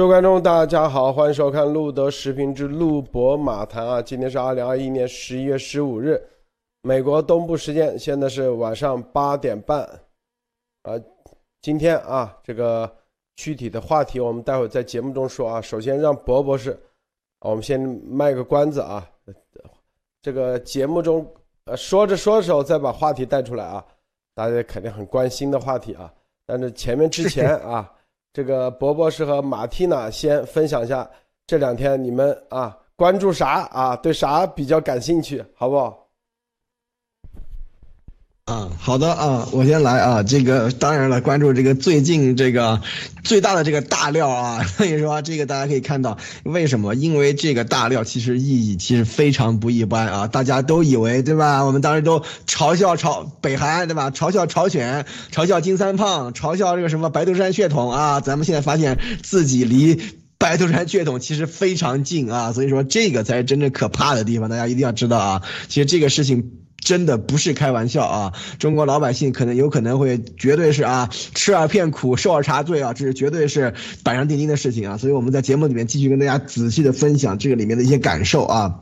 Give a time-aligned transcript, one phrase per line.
[0.00, 4.00] 各位观众，大家好，欢迎收看路德视频之路博马谈啊！
[4.00, 6.18] 今天是二零二一年十一月十五日，
[6.80, 9.82] 美国东部时间现在是晚上八点半。
[10.84, 10.94] 啊，
[11.60, 12.90] 今天啊，这个
[13.36, 15.60] 具体的话题我们待会在节目中说啊。
[15.60, 16.80] 首先让博博士，
[17.40, 19.06] 我们先卖个关子啊。
[20.22, 21.30] 这个节目中，
[21.66, 23.84] 呃，说着说着再把话题带出来啊，
[24.34, 26.10] 大家肯定很关心的话题啊。
[26.46, 27.92] 但是前面之前啊。
[28.32, 31.08] 这个博博士和马蒂娜先分享一下
[31.46, 33.96] 这两天你们啊关注啥啊？
[33.96, 36.09] 对啥比较感兴趣，好不好？
[38.50, 40.24] 啊，好的啊，我先来啊。
[40.24, 42.82] 这个当然了，关注这个最近这个
[43.22, 46.96] 最大的这个大料啊， 所以说这个大家可以看到，为什么？
[46.96, 50.26] 因为这个大料其实意义其实非常不一般啊。
[50.26, 51.62] 大家都以为对吧？
[51.62, 54.10] 我们当时都嘲笑朝北韩对吧？
[54.10, 58.20] 嘲笑朝鲜，嘲笑金三胖，嘲笑这个什么白头山血统啊。
[58.20, 60.02] 咱们现在发现自己离
[60.38, 62.52] 白头山血统其实非常近啊。
[62.52, 65.42] 所以说这个才是真正可怕的地方，大家一定要知道啊。
[65.68, 66.50] 其实这个事情。
[66.80, 68.32] 真的不是开玩笑啊！
[68.58, 74.96] 中国老百姓可能有可能会，绝对是啊，吃二片苦，受二茬罪啊，这是绝对是板上钉钉的事情啊！
[74.96, 78.80] 所以我们在节目里面继续跟大家仔细的分享这个里面的一些感受啊。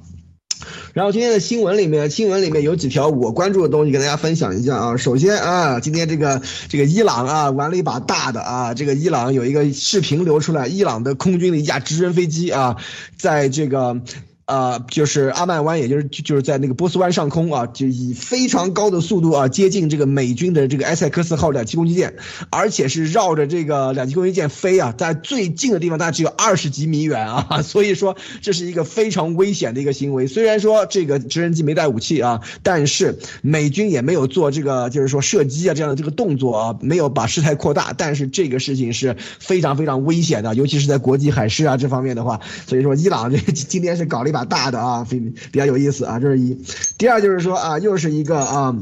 [0.93, 4.97] 然后今天的新闻里面，新闻里面有几条我关注的东西跟大家分享一下啊。
[4.97, 12.77] 首先啊，今天这个这个伊朗啊玩了一把大的啊，这个伊朗有一个视频流出来，伊朗的空军的一架直升飞机啊，
[13.17, 14.01] 在这个。
[14.49, 22.15] 呃，就是阿曼湾，也就是就是在那个波斯湾上空啊，就以非常高的速度啊接近这个美军的这个埃塞克斯号两栖攻击舰，
[22.49, 30.27] 而且是绕着这个两栖攻击舰飞啊，在最近的地方大概只有二十几米远啊， 所以说这是一个非常危险的一个行为。
[30.27, 44.38] 虽然说这个直升机没带武器啊，但是美军也没有做这个就是说射击啊这样的这个动作啊，没有把事态扩大，但是这个事情是非常非常危险的，尤其是在国际海事啊这方面的话，所以说伊朗这今天是搞了一把。
[44.45, 46.57] 大的啊，比比较有意思啊，这是一。
[46.97, 48.77] 第二就是说啊，又是一个啊，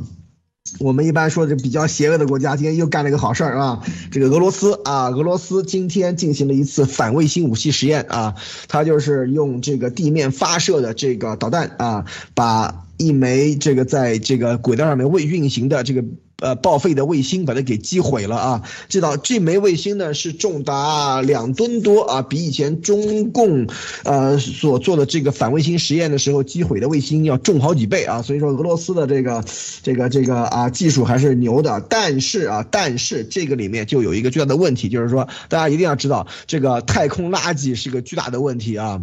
[0.81, 3.83] 我们一般说的比较邪恶的国家，今天又干了一个好事儿啊。
[4.11, 8.35] 这个俄罗斯啊，俄罗斯今天进行了一次反卫星武器实验啊，
[8.69, 16.05] 它就是用这个地面发射的这个导弹啊，把一枚这个在这个轨道上面未运行的这个。
[16.39, 18.63] 呃，报废的卫星把它给击毁了啊！
[18.91, 23.67] 知道这枚卫星呢是重达两吨多啊，比以前中共
[24.05, 28.21] 呃所做的这个反卫星实验的时候击毁的卫星要重好几倍啊！
[28.21, 29.43] 所以说俄罗斯的这个
[29.83, 39.01] 这个这个啊技术还是牛的，但是啊，但是这个里面就有一个巨大的问题，就是说大家一定要知道，这个太空垃圾是个巨大的问题啊。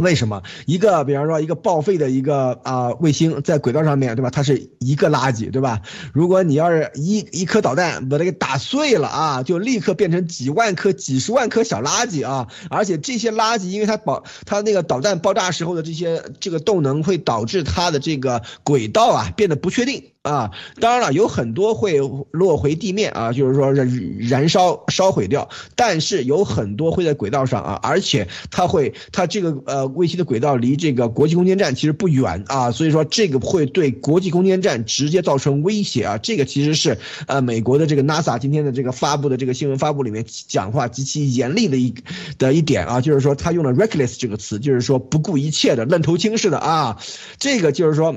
[0.00, 4.30] 为什么一个，比方说一个报废的一个啊卫星在轨道上面对吧？
[4.30, 5.80] 它是一个垃圾对吧？
[6.12, 12.48] 如果你要是一一颗导弹把它给打碎了啊，就立刻变成几万颗、几十万颗小垃圾啊！
[12.70, 20.02] 而且这些垃圾，因为它保它那个导弹爆炸时候的这些这个动能，会导致它的这个轨道啊变得不确定。
[20.22, 21.98] 啊，当然了，有很多会
[22.30, 41.94] 落回地面啊，就是说燃燃烧烧毁掉，但是有很多会在轨道上啊，而且它会它这个呃卫星的轨道离这个国际空间站其实不远啊，所以说这个会对国际空间站直接造成威胁啊，这个其实是呃美国的这个 NASA 今天的这个发布的这个新闻发布里面讲话极其严厉的一
[42.38, 46.98] 的一点啊，就是说他用了 reckless 这个词，就是说不顾一切的愣头青似的啊，
[47.38, 48.14] 这个就是说。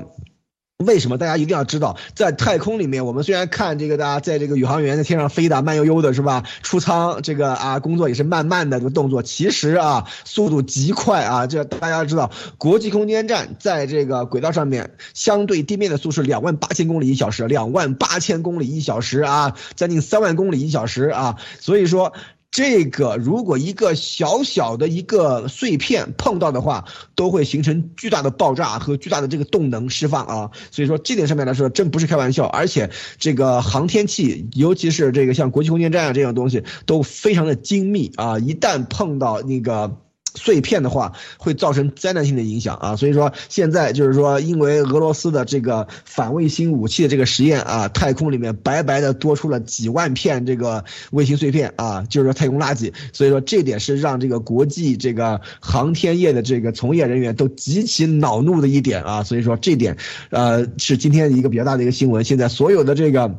[0.84, 6.44] 为什么大家一定要知道，在太空里面，我们虽然看这个大家在这个宇航员在天上飞的慢悠悠的，是吧？
[6.62, 11.46] 出舱这个啊工作也是慢慢的这个动作，其实啊速度极快啊！
[11.46, 22.12] 这大家知道，国际空间站在这个轨道上面，相对地面的速度是两万八千公里一小时，两万八千公里一小时啊，将近三万公里一小时啊，所以说。
[22.54, 26.84] 这个如果一个小小的一个碎片碰到的话，
[27.16, 40.03] 都会形成巨大的爆炸和巨大的这个动能释放啊，所以说这点上面来说真不是开玩笑，而且这个航天器，尤其是这个像国际空间站啊这样东西都非常的精密啊，一旦碰到那个。
[40.34, 59.96] 碎片的话会造成灾难性的影响啊，所以说现在就是说，因为俄罗斯的这个反卫星武器的这个实验啊，太空里面白白的多出了几万片这个卫星碎片啊，就是说太空垃圾，所以说这点是让这个国际这个航天业的这个从业人员都极其恼怒的一点啊，所以说这点，
[60.30, 63.34] 呃，是今天一个比较大的一个新闻，现在所有的这个。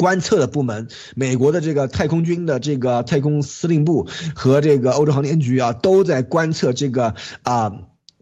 [0.00, 7.70] 观测的部门，美国的这个太空军的这个太空司令部和这个欧洲航天局啊，都在观测这个啊，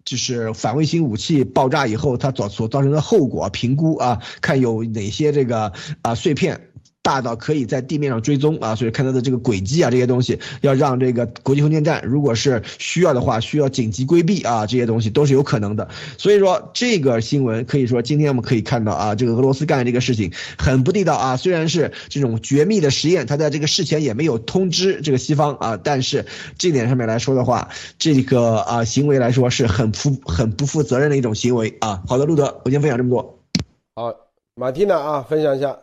[0.04, 5.72] 就是反卫星武器爆炸以后它造所造成的后果评估啊，看有哪些这个
[6.02, 6.62] 啊碎片。
[7.08, 15.88] 大到可以在地面上追踪啊，所以看它的这个轨迹啊这些东西，要让这个国际空间站如果是需要的话，需要紧急规避啊这些东西都是有可能的。
[16.18, 26.26] 所以说这个新闻可以说今天我们可以看到啊，这个俄罗斯干的这个事情很不地道啊，虽然是这种绝密的实验，他在这个事前也没有通知这个西方啊，但是
[26.58, 32.02] 这点上面来说的话，这个啊行为来说是很负很不负责任的一种行为啊。
[32.06, 33.38] 好的，路德，我先分享这么多。
[33.94, 34.14] 好，
[34.54, 35.78] 马蒂娜啊，分享一下。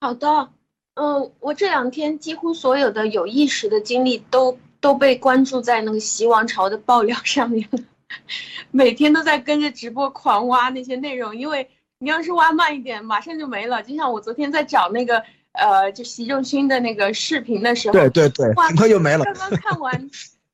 [0.00, 0.48] 好的，
[0.94, 7.78] 嗯，我这两天几乎所有的有意识的精力都都被关注在那个习王朝的爆料上面了，
[8.72, 11.68] 每天都在跟着直播狂挖那些内容，因为
[11.98, 13.82] 你要是挖慢一点，马上就没了。
[13.82, 19.24] 就像我昨天在找那个呃，就习仲勋的那个视频的时候，对对对，很快就没了。
[19.24, 20.10] 刚刚看完。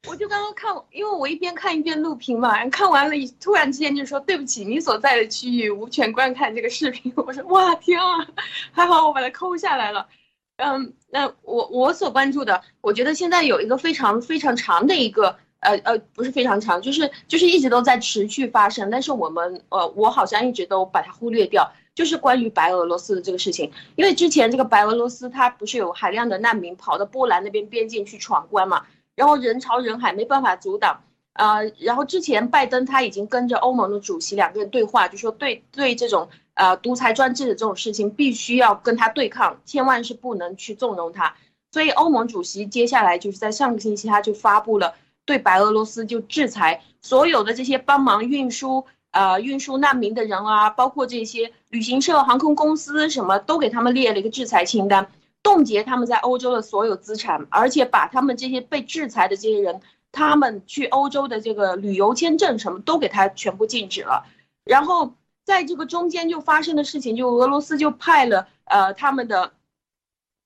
[0.08, 7.12] 我就刚刚看，因为我一边看一边录屏嘛，然后看完了，突然之间就说对不起，你所在的区域无权观看这个视频。
[7.16, 8.26] 我说哇天啊，
[8.72, 10.06] 还好我把它抠下来了。
[10.56, 28.86] 嗯，那我我所关注的，我觉得现在有一个非常非常长的一个，呃呃，不是非常长，就是就是一直都在持续发生，但是我们呃我好像一直都把它忽略掉，就是关于白俄罗斯的这个事情，因为之前这个白俄罗斯它不是有海量的难民跑到波兰那边边境去闯关嘛？
[29.16, 31.02] 然后人潮人海没办法阻挡，
[31.32, 41.34] 呃，然后之前拜登他已经跟着欧盟的主席两个人对话，就说对对这种呃独裁专制的这种事情必须要跟他对抗，千万是不能去纵容他。
[41.72, 55.08] 所以欧盟主席接下来就是在上个星期他就发布了对白俄罗斯就制裁所有的这些帮忙运输呃运输难民的人啊，包括这些旅行社、航空公司什么都给他们列了一个制裁清单。
[55.46, 64.26] 冻结他们在欧洲的所有资产，而且把他们这些被制裁的这些人，他们去欧洲的这个旅游签证什么都给他全部禁止了。
[64.64, 65.14] 然后
[65.44, 69.52] 在这个中间就发生的事情，就俄罗斯就派了呃他们的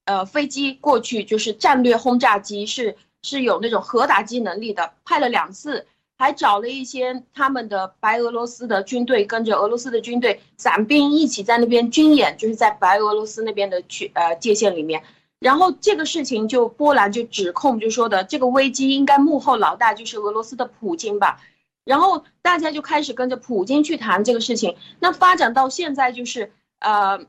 [0.04, 5.86] 呃飞机过去，就是战略轰炸机，是是有那种核打击能力的，派了两次。
[6.20, 15.02] 还找了一些他们的白俄罗斯的军队，跟着俄罗斯的军队散兵一起在那边军演，就是在白俄罗斯那边的区呃界限里面。
[15.38, 21.40] 然后这个事情就波兰就指控，就说的这个危机应该幕后老大就是俄罗斯的普京吧。
[21.86, 24.76] 然后大家就开始跟着普京去谈这个事情。
[24.98, 27.24] 那发展到现在就是呃，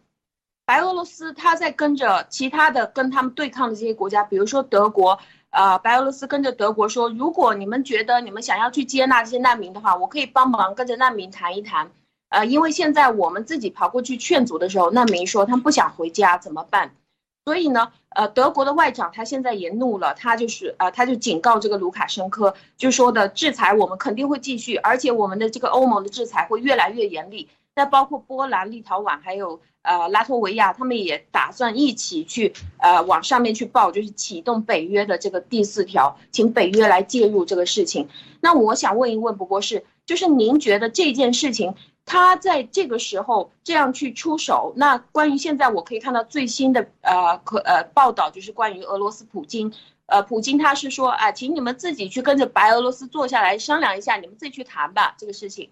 [0.65, 5.17] 白俄罗斯他在跟着其他的跟他们对抗的这些国家，比如说德国。
[5.51, 11.91] 啊，白俄罗斯跟着德国说，如果你们觉得你们想要去接纳这些难民的话，我可以帮忙跟着难民谈一谈。
[12.29, 16.95] 呃，因为现在我们自己跑过去劝阻的时候，难民说他们不想回家，怎么办？
[17.43, 27.49] 所以呢，呃，德国的外长他现在也怒了，他就是呃，他就警告这个卢卡申科，就说的制裁我们肯定会继续，而且我们的这个欧盟的制裁会越来越严厉。
[27.75, 29.59] 那包括波兰、立陶宛还有。
[29.83, 38.07] 呃，拉脱维亚他们也打算一起去，呃，往上面去报，就是启动北约的这个第四条，请北约来介入这个事情。
[38.41, 41.73] 那我想问一问，不过是，就是您觉得这件事情，
[42.05, 49.73] 他在这个时候这样去出手，那关于现在我可以看到最新的呃可呃报道，就是关于俄罗斯普京，
[50.05, 55.69] 呃，普京他是说，啊，请你们自己去跟着白俄罗斯坐下来商量一下，你们自己去谈吧，这个事情。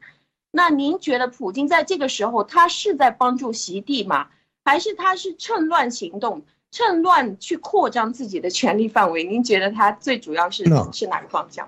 [0.52, 4.28] 那您觉得普京在这个时候他是在帮助习地吗？
[4.66, 9.24] 还是他是趁乱行动，趁乱去扩张自己的权力范围？
[9.24, 11.68] 您觉得他最主要是是哪个方向？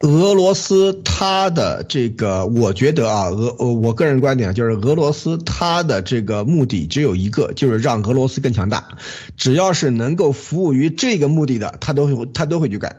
[0.00, 8.96] 俄罗斯他的这个，我觉得啊，俄呃，我个人观点就是俄罗斯他的这个目的只有一个，就是让俄罗斯更强大。
[9.36, 12.96] 只要是能够服务于这个目的的，他都会他都会去干。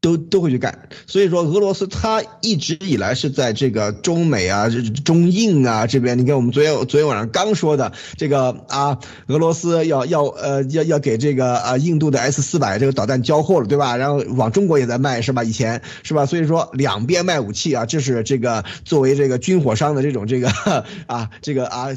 [0.00, 4.66] 都都会去干，所以说俄罗斯它一直以来是在这个中美啊、
[5.04, 6.18] 中印啊这边。
[6.18, 13.96] 你看我们昨天昨天晚上刚说的这个啊，俄罗斯要要呃要要给这个啊印度的 S 四百这个导弹交货了，对吧？
[13.98, 15.44] 然后往中国也在卖，是吧？
[15.44, 16.24] 以前是吧？
[16.24, 20.48] 所以说两边卖武器啊，这是这个作为这个军火商的这种这个
[21.06, 21.88] 啊这个啊。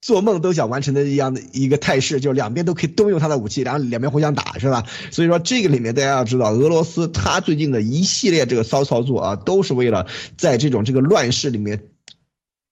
[0.00, 4.84] 做梦都想完成的一样的一个态势，就是两边都可以动用他的武器，然后两边互相打，是吧？
[5.10, 11.82] 所以说这个里面大家要知道，俄罗斯他最近的一系列这个骚操作啊，都是为了在这种这个乱世里面。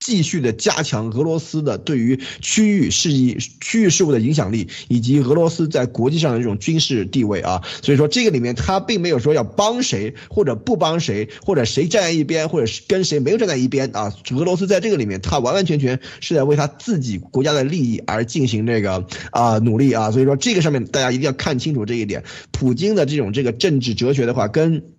[0.07, 14.15] 继续的加强俄罗斯的对于区域事宜、区域事务的影响力，以及俄罗斯在国际上的这种军事地位啊，所以说这个里面他并没有说要帮谁或者不帮谁，或者谁站在一边，或者是跟谁没有站在一边啊。
[14.31, 20.13] 俄罗斯在这个里面，他完完全全是在为他自己国家的利益而进行这个啊努力啊。
[20.13, 22.23] 所以说这个上面大家一定要看清楚这一点。
[22.53, 24.96] 普京的这种这个政治哲学的话，跟。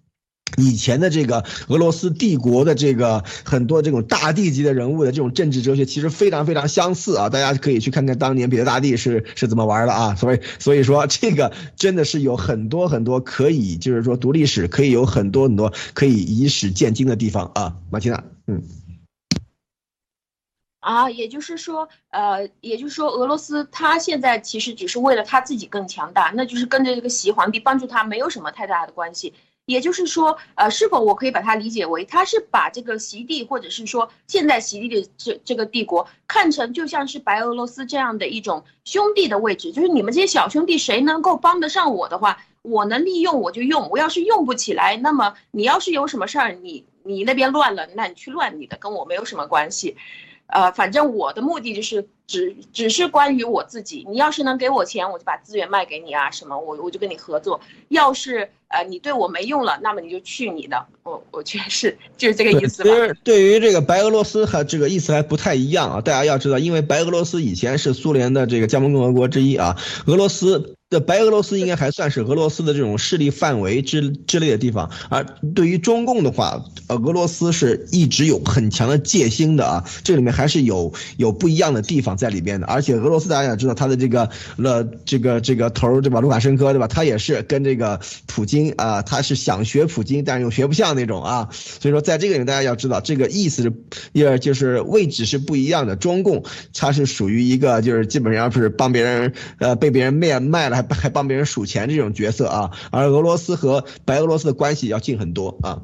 [0.56, 7.30] 以前的这个俄罗斯帝国的这个很多这种大帝级的人物的这种政治哲学，其实非常非常相似啊！
[7.30, 10.16] 大家可以去看看当年彼得大帝是是怎么玩的啊！
[10.20, 17.76] 所以所以说这个真的是有很多很多可以，就是说读历史可以有很多很多可以以史鉴今的地方啊！
[17.92, 18.64] 马奇娜，嗯。
[20.80, 29.34] 啊，也就是说，呃，也就是说，俄罗斯他现在其实只是为了他自己更强大，那就是跟着这个习皇帝帮助他没有什么太大的关系。
[29.68, 49.98] 也就是说，呃，是否我可以把它理解为，他是把这个席地，或者是说现在席地的这这个帝国，看成就像是白俄罗斯这样的一种兄弟的位置，就是你们这些小兄弟谁能够帮得上我的话，我能利用我就用，我要是用不起来，那么你要是有什么事儿，你你那边乱了，那你去乱你的，跟我没有什么关系。
[50.46, 54.06] 呃，反正我的目的就是只只是关于我自己。
[54.10, 57.60] 你要是能给我钱，我就把资源卖给你啊，什么我我就跟你合作。
[57.88, 60.86] 要是呃你对我没用了，那么你就去你的。
[61.04, 62.90] 我我觉得是就是这个意思吧。
[62.90, 66.02] 其实对于这个白俄罗斯和这个意思还不太一样啊。
[66.02, 70.76] 大家要知道，因为白俄罗斯以前是苏联的这个加盟共和国之一啊，俄罗斯。
[70.90, 75.22] 的白俄罗斯应该还算是俄罗斯的这种势力范围之之类的地方，而
[75.54, 82.66] 对于中共的话，呃，俄罗斯是一直有很强的戒心的啊，这里面还是有有不一样的地方在里边的。
[82.66, 91.50] 而且俄罗斯大家也知道，他的这个了这个这个头对吧，卢卡申科对吧，他也是跟这个普京啊，他是想学普京，但是又学不像那种啊。
[91.52, 93.74] 所以说，在这个里面大家要知道，这个意思是，
[94.14, 95.98] 也就是位置是不一样的。
[95.98, 100.78] 中共它是属于一个就是基本上是帮别人呃被别人卖卖了。
[100.78, 105.82] 还还帮别人数钱这种角色啊，而俄罗斯和白俄罗斯的关系要近很多啊。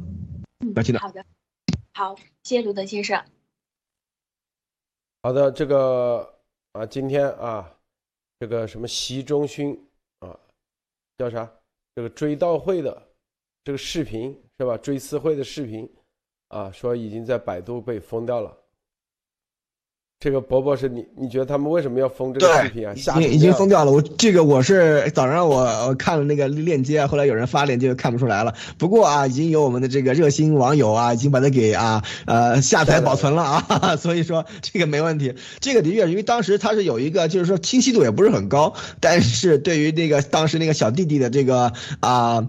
[0.59, 1.25] 嗯，好的，
[1.93, 3.32] 好，谢谢卢德先生。
[5.25, 6.37] 好的，这个
[6.73, 7.73] 啊，今天啊，
[8.39, 9.73] 这个什么习中勋
[10.19, 10.37] 啊，
[11.17, 11.49] 叫啥？
[11.95, 13.01] 这个追悼会的
[13.63, 14.77] 这个视频是吧？
[14.77, 15.89] 追思会的视频
[16.49, 18.62] 啊，说已经在百度被封掉了。
[20.23, 22.93] 这个伯伯是你，你觉得他们为什么要封这个视频啊？
[23.19, 23.91] 已已经封掉了。
[23.91, 28.55] 我这个我是早上我我看了那个链接，后来有人发链接就看不出来了。
[28.77, 35.35] 不过啊，已经有我们的这个热心网友啊，已经把它给啊呃下载保存了啊， 所以说这个没问题。
[35.59, 42.35] 这个的确，因为当时它是有一个，就是说清晰度也不是很高，但是对于那个当时那个小弟弟的这个啊。
[42.35, 42.47] 呃，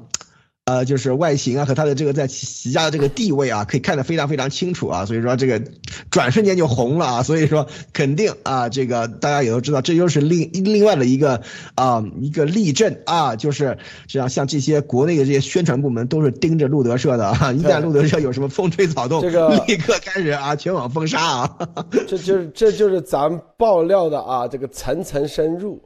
[0.86, 5.62] 就是外形啊和他的这个在齐家的这个地位啊，可以看得非常非常清楚啊，所以说这个
[6.10, 11.42] 转瞬间就红了啊，所以说肯定啊，这个大家也都知道，这就是另另外的一个
[11.74, 21.58] 啊一个例证啊，就是实际上像这些国内的这些宣传部门都是盯着路德社的啊，一旦路德社有什么风吹草动，这个立刻开始啊全网封杀啊，
[22.06, 25.78] 这就是这就是咱爆料的啊，这个层层深入。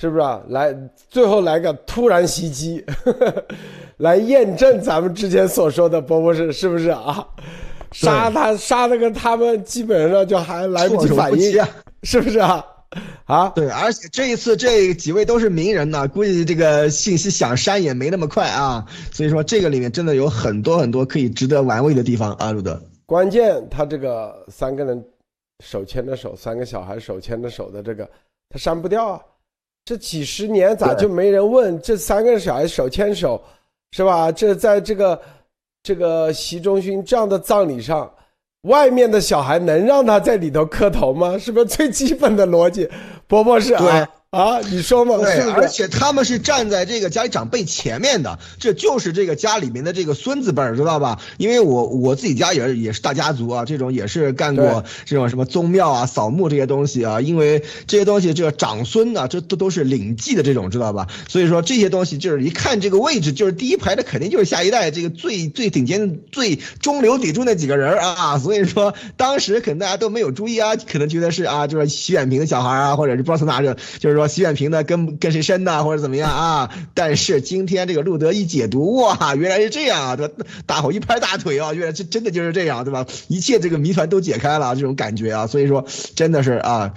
[0.00, 0.42] 是不是啊？
[0.48, 0.74] 来，
[1.08, 3.44] 最后来个突然袭击，呵 呵
[3.98, 7.26] 来验证咱们之前所说的波波是是不是啊？
[7.92, 11.62] 杀他，杀的个他们基本上就还来不及反应，
[12.02, 12.64] 是不是啊？
[13.24, 18.84] 啊，对，而且这一次这几位都是名人呢，估计这个信息想删也没那么快啊。
[19.12, 22.80] 所以说这个里面真的有很多很多可以值得玩味的地方啊，路德。
[23.06, 25.04] 关键他这个三个人
[25.64, 28.08] 手牵着手，三个小孩手牵着手的这个，
[28.50, 29.20] 他删不掉啊。
[29.84, 33.42] 这几十年咋就没人问这三个小孩手牵手，
[33.90, 34.32] 是吧？
[34.32, 35.20] 这在这个
[35.82, 38.10] 这个习仲勋这样的葬礼上，
[38.62, 41.36] 外面的小孩能让他在里头磕头吗？
[41.36, 42.88] 是不是最基本的逻辑？
[43.26, 44.08] 伯伯是啊。
[44.34, 45.16] 啊，你说嘛？
[45.18, 51.20] 对，而且他们是站在这个家里长辈前面的，这就是这个家里面的这个孙子辈儿，知道吧？
[51.36, 57.20] 因为我我自己家也是也是大家族啊，这种也是干过这种什么宗庙啊、扫墓这些东西啊。
[57.20, 61.06] 因为这些东西，这个长孙呢，这都都是领祭的这种，知道吧？
[61.28, 68.36] 所以说这些东西就是一看这个位置，就是第一排的肯定就是下一代这个最最顶尖、最中流砥柱那几个人啊。
[68.40, 74.23] 所以说当时可能大家都没有注意啊，可能觉得是啊，就是徐远平的小孩啊，或者是不知道从哪这，就是说。
[74.26, 76.70] 习远平呢，跟跟谁生的，或者怎么样啊？
[76.94, 80.16] 但是今天这个路德一解读，哇，原来是这样啊！
[80.16, 80.28] 这
[80.66, 83.06] 大伙一拍大腿啊，原来这真的就是这样，对吧？
[83.28, 86.94] 一切这个谜团都解开了，这种感觉啊，所以说真的是啊，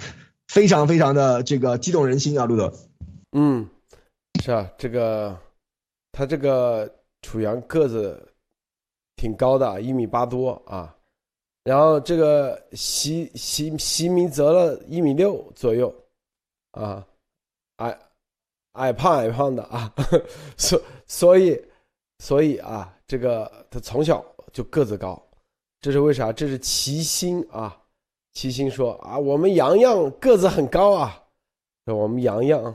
[0.48, 2.72] 非常非常的这个激动人心啊，路德。
[3.32, 3.68] 嗯，
[4.42, 5.38] 是啊，这个
[6.12, 6.90] 他这个
[7.22, 8.28] 楚阳个子
[9.16, 10.94] 挺高的，一米八多啊，
[11.64, 15.94] 然后这个习习习明泽了一米六左右。
[16.72, 17.04] 啊，
[17.78, 17.98] 矮
[18.74, 19.92] 矮胖矮胖的啊，
[20.56, 21.60] 所所以
[22.20, 25.20] 所以啊，这个他从小就个子高，
[25.80, 26.32] 这是为啥？
[26.32, 27.76] 这是齐心啊，
[28.32, 31.24] 齐心说啊，我们洋洋个子很高啊，
[31.86, 32.74] 说我们洋洋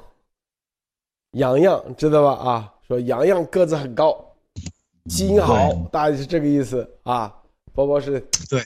[1.32, 2.32] 洋洋知道吧？
[2.52, 4.36] 啊，说洋洋个子很高，
[5.10, 7.40] 基因好，大概是这个意思啊。
[7.74, 8.20] 包包是
[8.52, 8.64] 对，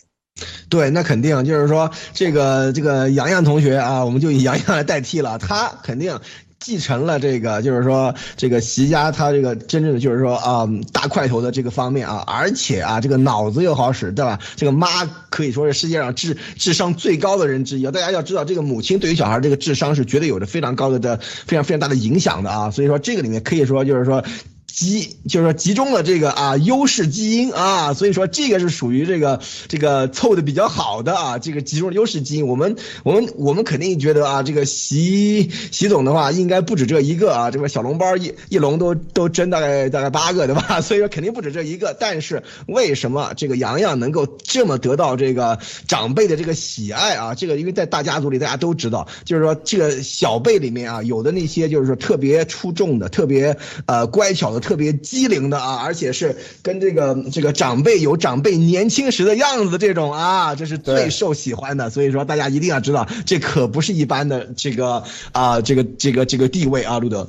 [0.70, 6.20] 对，那肯定就是说这个这个洋洋同学啊，我们就以洋洋来代替了，他肯定。
[6.60, 14.40] 继承了这个，就是说这个习家他这个真正的就是说啊大块头的这个方面啊，而且啊这个脑子又好使，对吧？
[14.56, 14.88] 这个妈
[15.30, 17.84] 可以说是世界上智智商最高的人之一。
[17.84, 22.72] 大家要知道，这个母亲对于小孩这个智商是绝对有着非常高的的非常非常大的影响的啊。
[22.72, 24.24] 所以说这个里面可以说就是说。
[24.68, 32.46] 集就是说集中了这个啊优势基因啊，所以说这个是属于这个这个凑的比较好的啊，这个集中优势基因。
[32.46, 40.82] 我们我们我们肯定觉得啊，这个习习总的话应该不止这一个啊，这个小笼包一一笼都都蒸大概大概八个对吧？
[40.84, 41.96] 所以说肯定不止这一个。
[41.98, 45.58] 但是为什么这个洋洋能够这么得到这个
[45.88, 47.34] 长辈的这个喜爱啊？
[47.34, 54.57] 这个因为在大家族里大家都知道，就是说这个小辈里面啊，有的那些就是说特别出众的、特别呃乖巧。
[54.60, 61.90] 特别机灵的啊，而且是跟这个这个长辈有长辈年轻时的样子，这种啊，这是最受喜欢的。
[61.90, 67.28] 所以说，大家一定要知道，这可不是一般的这个啊，这个这个这个地位啊，路德。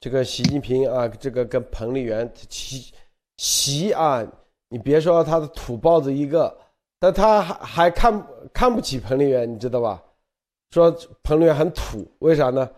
[0.00, 2.92] 这个习近平啊，这个跟彭丽媛习
[3.38, 4.22] 习啊，
[4.68, 6.54] 你别说他的土包子一个，
[7.00, 10.02] 但他还还看看不起彭丽媛，你知道吧？
[10.72, 12.68] 说彭丽媛很土，为啥呢？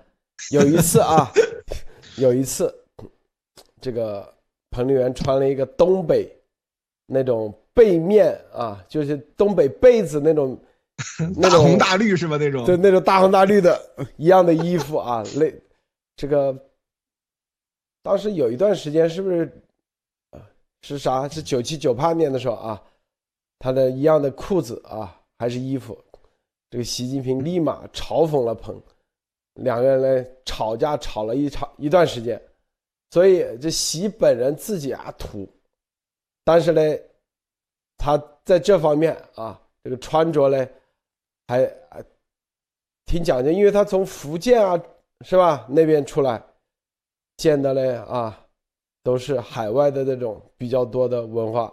[0.50, 1.32] 有一次啊，
[2.18, 2.72] 有一次。
[3.86, 4.28] 这个
[4.70, 6.28] 彭丽媛穿了一个东北
[7.06, 10.60] 那种背面啊，就是东北被子那种，
[11.40, 12.36] 大红大绿是吧？
[12.36, 13.80] 那种对，那种大红大绿的
[14.18, 15.46] 一样的衣服啊，那
[16.16, 16.52] 这个
[18.02, 19.44] 当时有一段时间是不是
[20.32, 20.42] 啊？
[20.82, 21.28] 是啥？
[21.28, 22.82] 是九七九八年的时候啊，
[23.60, 25.96] 他的一样的裤子啊，还是衣服？
[26.70, 28.82] 这个习近平立马嘲讽了彭，
[29.54, 32.42] 两个人呢吵架吵了一场一段时间。
[33.10, 35.48] 所以这习本人自己啊土，
[36.44, 36.82] 但是呢，
[37.96, 40.68] 他在这方面啊，这个穿着呢，
[41.46, 41.98] 还啊
[43.06, 44.78] 挺讲究，因为他从福建啊
[45.20, 46.44] 是吧那边出来，
[47.36, 48.46] 见的呢啊，
[49.04, 51.72] 都是海外的那种比较多的文化，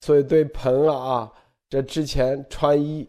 [0.00, 1.32] 所以对彭啊啊
[1.70, 3.08] 这之前穿衣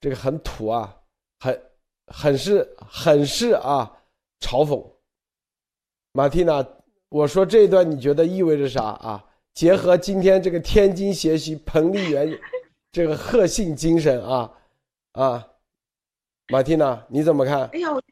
[0.00, 0.94] 这个很土啊，
[1.40, 1.70] 很
[2.08, 3.90] 很是很是啊
[4.40, 4.86] 嘲讽，
[6.12, 6.64] 马蒂娜。
[7.10, 9.24] 我说这一段你觉得意味着啥啊？
[9.52, 12.38] 结合今天这个天津学习彭丽媛
[12.92, 14.52] 这个贺信精神啊
[15.12, 15.44] 啊，
[16.48, 17.68] 马蒂娜你怎么看？
[17.72, 18.06] 哎呀，我觉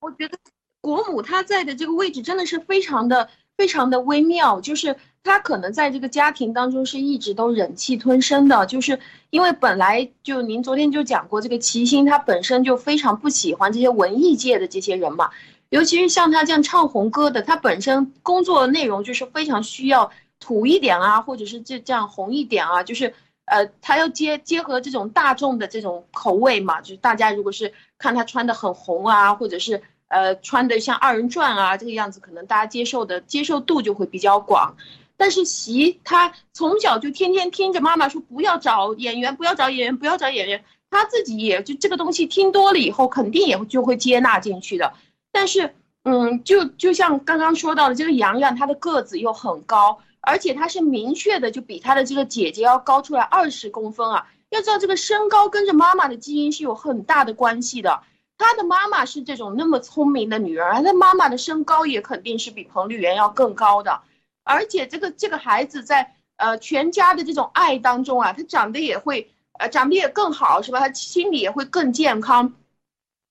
[0.00, 0.38] 我觉得
[0.82, 8.98] 国母她在的这个位置真的是非常的非常的微妙，就是她可能在这个家庭当中是一直都忍气吞声的，就是
[9.30, 15.30] 因为本来就您昨天就讲过，这个齐心他本身就非常不喜欢这些文艺界的这些人嘛。
[15.72, 23.14] 尤其是像他这样唱红歌的，他本身工作内容就是非常需要土一点啊，或者是这这样红一点啊，就是
[23.46, 34.76] 呃，他要结结合这种大众的这种口味嘛，就是大家如果是看他穿的很红啊，或者是呃穿的像二人转啊这个样子，可能大家接受的接受度就会比较广。
[35.16, 44.92] 但是习他从小就天天听着妈妈说不要找演员，不要找演员，不要找演员，他自己也就这个东西听多了以后，肯定也就会接纳进去的。
[45.32, 54.28] 但是，嗯，就就像刚刚说到的，这个洋洋，他的个子又很高，而且他是明确的，就比他的这个姐姐要高出来二十公分啊。
[54.50, 58.02] 要知道，这个身高跟着妈妈的基因是有很大的关系的。
[58.36, 64.02] 他的妈妈是这种那么聪明的女儿，他妈妈的身高也肯定是比彭丽媛要更高的。
[64.44, 70.80] 而且，这个这个孩子在呃全家的这种爱当中啊，他长得也会呃长得也更好，是吧？
[70.80, 72.52] 他心理也会更健康。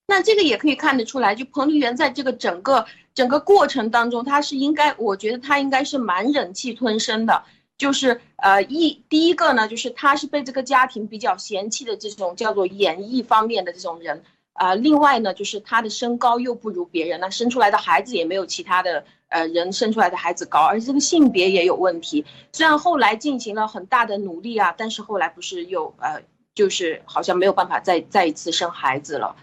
[0.08, 7.44] 那这个也可以看得出来，就彭丽媛在这个整个整个过程当中，她是应该，我觉得她应该是蛮忍气吞声的。
[7.78, 14.22] 就是呃一第一个呢，就是她是被这个家庭比较嫌弃的这种叫做演艺方面的这种人
[14.54, 14.76] 啊。
[14.76, 22.24] 另外呢，就是她的身高又不如别人，那生出来的孩子也没有其他的呃人生出来的孩子高，而且这个性别也有问题。
[22.52, 26.22] 虽然后来进行了很大的努力啊，但是后来不是又呃
[26.54, 29.36] 就是好像没有办法再再一次生孩子了。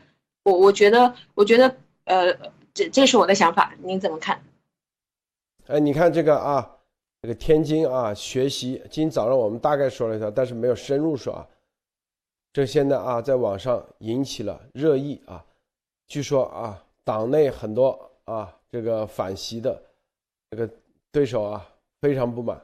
[0.49, 2.35] 我我觉得，我觉得，呃，
[2.73, 4.43] 这这是我的想法，您怎么看？
[5.67, 6.77] 哎，你看这个啊，
[7.21, 11.47] 这个天津啊，学习今天早上我们大概说了一下，但是没有深入说啊。
[12.51, 15.45] 这现在啊，在网上引起了热议啊。
[16.07, 19.81] 据说啊，党内很多啊，这个反习的
[20.51, 20.69] 这个
[21.13, 21.69] 对手啊，
[22.01, 22.59] 非常不满。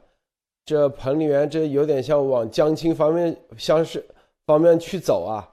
[0.65, 4.03] 这彭丽媛这有点像往江青方面相是
[4.47, 5.47] 方面去走啊。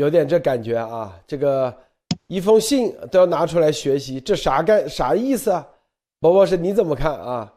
[0.00, 1.74] 有点这感觉啊，这个
[2.26, 5.66] 一封信都要拿出来学习，这啥干啥意思啊？
[6.20, 7.52] 伯伯是你怎么看啊？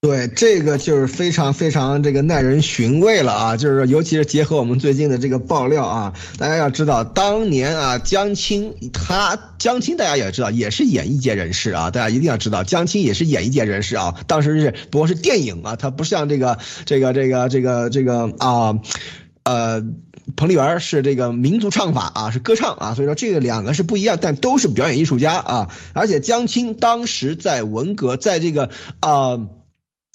[0.00, 3.56] 对，这个就是非常非常这个耐人寻味了啊！
[3.56, 14.16] 就是尤其是结合我们最近的这个爆料啊，大家要知道，当年啊，江青他江青大家也知道，也是演艺界人士啊，大家一定要知道，江青也是演艺界人士啊。
[14.26, 18.80] 当时是不过是电影啊，他不像这个这个这个这个这个啊，
[19.44, 19.82] 呃，
[20.36, 25.68] 彭丽媛是这个民族唱法啊，是歌唱啊，所以说这个两个是不一样，但都是表演艺术家啊。
[25.92, 29.38] 而且江青当时在文革，在这个啊。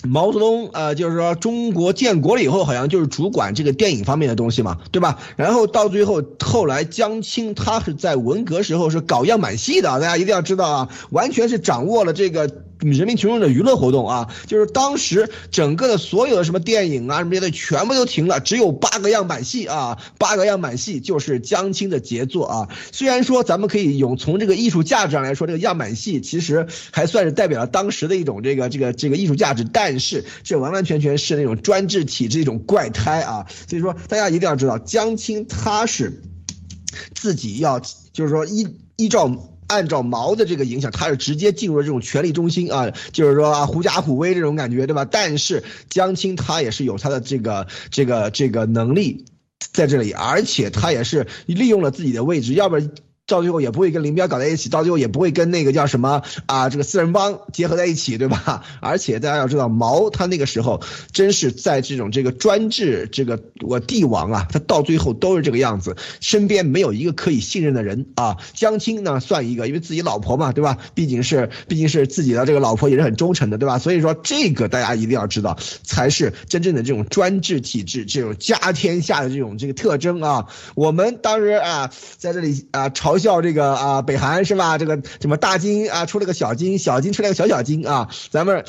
[0.04, 5.18] 毛泽东，呃，就是说中国建国了以后，好像就是主管这个电影方面的东西嘛，对吧？
[5.36, 12.52] 然后到最后，后来江青他是在文革时候是搞样板戏的，大家一定要知道啊，完全是掌握了这个。
[12.92, 22.70] 人民群众的娱乐活动啊，就是当时整个的所有的什么电影啊什么的全部都停了，只有八个样板戏啊，八个样板戏就是江青的杰作啊。
[22.92, 33.46] 虽然说咱们可以用从这个艺术价值上来说，这个样板戏其实还算是代表了当时的一种这个这个这个艺术价值，但是这完完全全是那种专制体制一种怪胎啊。
[33.68, 36.22] 所以说大家一定要知道，江青他是
[37.14, 39.32] 自己要就是说依依照。
[39.68, 45.06] 按照毛的这个影响，他是直接进入了这种权力中心啊，就是说狐假虎威这种感觉，对吧？
[45.06, 49.26] 但是江青他也是有他的这个这个这个能力
[49.74, 52.92] 在这里，而且他也是利用了自己的位置，要不然。
[53.28, 58.64] 到最后也不会跟林彪搞在一起，到最后也不会跟那个叫什么啊，这个四人帮结合在一起，对吧？
[58.82, 60.80] 而且大家要知道，毛他那个时候
[61.12, 68.38] 真是在这种这个专制，这个我帝王啊，他到最后都是这个样子，身边没有一个可以信任的人啊。
[68.54, 70.78] 江青呢算一个，因为自己老婆嘛，对吧？
[70.94, 73.80] 毕竟是毕竟是自己的这个老婆也是很忠诚的，对吧？
[73.80, 80.46] 所以说这个大家一定要知道，才是真正的这种专制体制，这种家天下的这种这个特征啊。
[80.76, 83.15] 我们当时啊在这里啊朝。
[83.16, 84.78] 嘲笑这个啊，北韩是吧？
[84.78, 88.66] 这个什么大金啊，出了个小金，小金出来个小小金啊，咱们。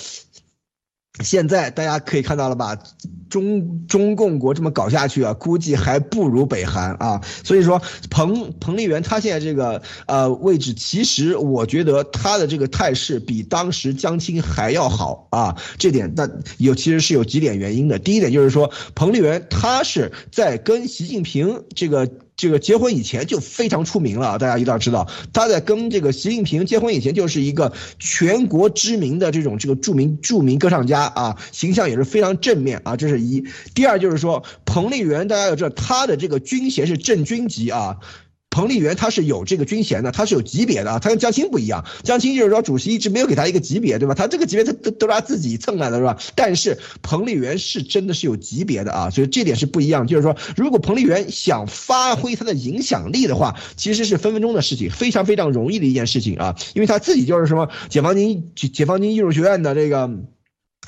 [1.20, 2.76] 现在大家可以看到了吧，
[3.30, 7.22] 中中共国这么搞下去啊，估计还不如北韩啊。
[7.42, 7.80] 所以说，
[8.10, 15.56] 彭彭丽媛她现在这个呃位置，其实我觉得她的这个态势比当时江青还要好啊。
[15.78, 16.28] 这点那
[16.58, 17.98] 有其实是有几点原因的。
[17.98, 22.06] 第一点就是说，彭丽媛她是在跟习近平这个
[22.36, 31.06] 这个结婚以前就非常出名了，大家一定要知道，他在跟这个习近平结婚以前就是一个全国知名的这种这个著名著名歌唱家。
[31.16, 33.44] 啊，形象也是非常正面啊，这是一。
[33.74, 37.96] 第二就是说，彭丽媛，大家要知道，她的这个军衔是正军级啊。
[38.56, 41.84] 彭丽媛她是有这个军衔的，她是有级别的，她跟江青不一样。
[42.02, 44.14] 江青就是说，主席一直没有给她一个级别，对吧？
[44.14, 46.16] 她这个级别，她都都是她自己蹭来的，是吧？
[46.34, 50.06] 但是彭丽媛是真的是有级别的啊，所以这点是不一样。
[50.06, 60.10] 就是说，如果彭丽媛想发挥她的影响力的话，其实是分分钟的事情，非常非常容易的一件事情啊，因为她自己就是什么解放军解放军艺术学院的这个。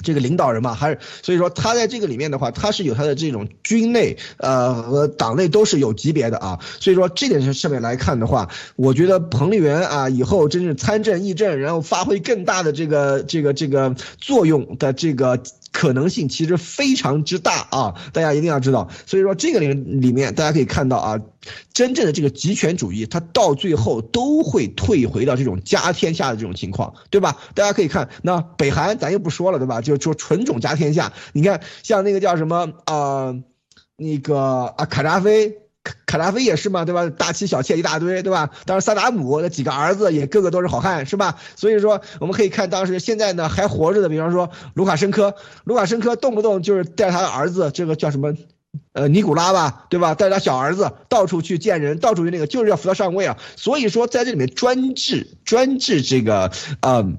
[0.02, 15.40] 这个领导人嘛，还是所以说他在这个里面的话，他是有他的这种军内呃和党内都是有级别的啊，所以说这点上面来看的话，我觉得彭丽媛啊以后真是参政议政，然后发挥更大的这个这个这个作用的这个。
[15.72, 17.94] 可能性其实非常之大啊！
[18.12, 21.20] 大家一定要知道，所以说这个里里面大家可以看到啊，
[21.72, 27.36] 真正的这个极权主义，它到最后都会退回到这种家天下的这种情况，对吧？
[27.54, 29.80] 大家可以看，那北韩咱就不说了，对吧？
[29.80, 33.34] 就说纯种家天下，你看像那个叫什么啊，
[33.96, 35.58] 那个啊卡扎菲。
[36.06, 37.08] 卡扎菲也是嘛，对吧？
[37.10, 38.50] 大妻小妾一大堆，对吧？
[38.64, 41.36] 当然萨达姆那几个儿子也个个都是好汉，是吧？
[41.56, 48.34] 所以说我们可以看当时现在呢还活着的，比方说卢卡申科，卢卡申科动不动就是带他的儿子，这个叫什么，
[48.92, 50.14] 呃尼古拉吧，对吧？
[50.14, 53.36] 带着他小儿子到处去见人，到处去那个就是要扶他上位啊。
[53.56, 57.18] 所以说在这里面专制专制这个嗯。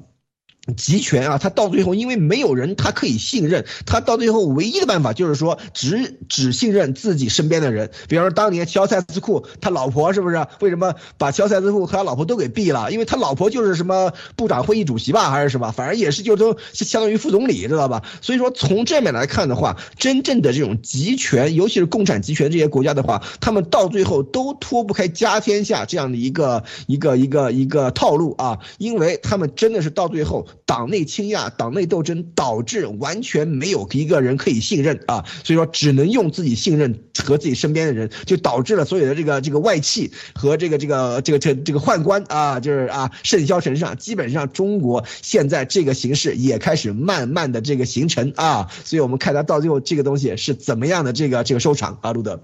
[0.76, 7.92] 集权啊，他到最后因为没有人他可以信任，他到最后唯一的办法就是说只只信任自己身边的人。
[8.08, 10.46] 比方说当年乔塞斯库他老婆是不是？
[10.60, 12.92] 为什么把乔塞斯库和他老婆都给毙了？
[12.92, 15.72] 因为他老婆就是什么部长会议主席吧，还是什么？
[15.72, 18.04] 反正也是就都相当于副总理，知道吧？
[18.22, 30.48] 所以说从这面来看的话，真正的这种集权，尤其是共产集权这些国家的话，他们到最后都脱不开家天下这样的一个一个一个一个套路啊，因为他们真的是到最后。
[30.70, 43.98] 党内倾轧，党内斗争导致完全没有一个人可以信任啊，所以说只能用自己信任和自己身边的人，就导致了所有的这个这个外戚和这个这个这个这这个宦官啊，就是啊甚嚣尘上。
[43.98, 52.40] 基本上中国现在这个形势也开始慢慢的这个形成啊，所以我们看他到最后这个东西是怎么样的这个这个收场啊，路德，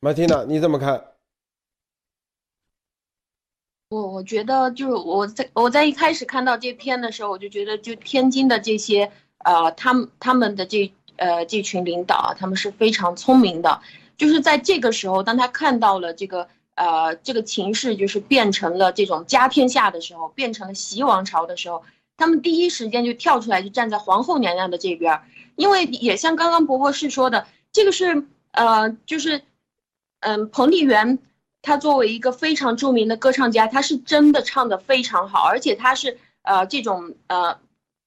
[0.00, 1.00] 马蒂娜你怎么看？
[3.92, 9.12] 我我觉得就是我在我在一开始看到这篇的时候，我就觉得就天津的这些
[9.44, 13.82] 呃，他们他们的这呃这群领导啊，他们是非常聪明的，
[14.16, 21.82] 就是在这个时候，当他看到了这个呃这个情势就是变成了这种家天下的时候，变成了习王朝的时候，
[22.16, 25.20] 他们第一时间就跳出来，就站在皇后娘娘的这边，
[25.56, 29.42] 因为也像刚刚伯伯是说的，这个是呃就是
[30.20, 31.18] 嗯彭丽媛。
[31.62, 37.60] 他作为一个非常著名的歌唱家，他是真的唱得非常好，而且他是呃这种呃，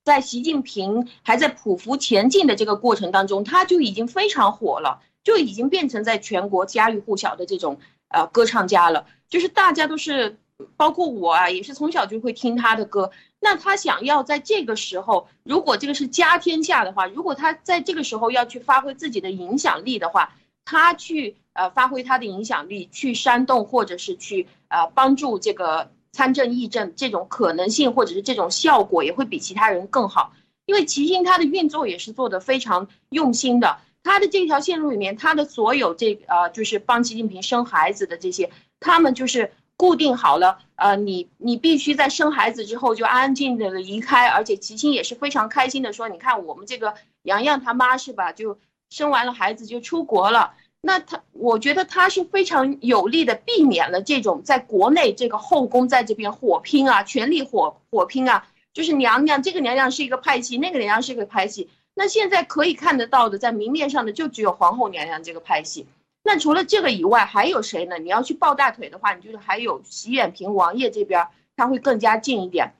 [0.03, 9.07] 在习近平还在匍匐前进的这个过程当中，他就已经非常火了，就已经变成在全国家喻户晓的这种呃歌唱家了。
[9.29, 10.37] 就是大家都是，
[10.75, 13.11] 包括我啊，也是从小就会听他的歌。
[13.39, 21.37] 那他想要在这个时候，如果这个是家天下的话，如果他在这个时候要去发挥自己的影响力的话，他去。
[21.55, 30.33] 呃，发挥他的影响力，去煽动或者是去呃帮助这个参政议政，这种可能性或者是这种效果也会比其他人更好。
[30.65, 48.57] 因为齐星他的运作也是做的非常用心的，他的这条线路里面，他的所有这呃就是帮习近平生孩子的这些，他们就是固定好了，呃，你你必须在生孩子之后就安安静静的离开，而且齐星也是非常开心的说，你看我们这个洋洋他妈是吧，就
[48.89, 50.53] 生完了孩子就出国了。
[50.87, 61.71] 那他，我觉得他是非常有力的，避免了这种在国内这个后宫在这边火拼啊，权力火火拼啊，就是娘娘这个娘娘是一个派系，那个娘娘是一个派系。
[61.95, 65.87] 那现在可以看得到的，在明面上的就只有皇后娘娘这个派系。
[66.21, 67.97] 那除了这个以外，还有谁呢？
[67.97, 72.73] 你要去抱大腿的话，你就是还有习远平王爷这边，他会更加近一点。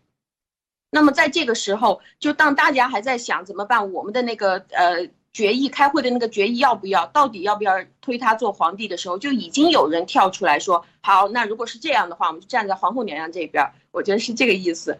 [0.91, 5.09] 那么在这个时候，就当大家还在想怎么办，我们的那个呃。
[5.35, 14.97] 决议开会的那个决议要不要，到底要不要推他做皇帝的时候，就已经有人跳出来说：“好，那如果是这样的话，我们就站在皇后娘娘这边。”我觉得是这个意思。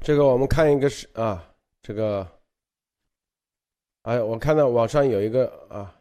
[0.00, 1.48] 这个我们看一个是啊，
[1.80, 2.26] 这个，
[4.02, 5.94] 哎，我看到网上有一个啊，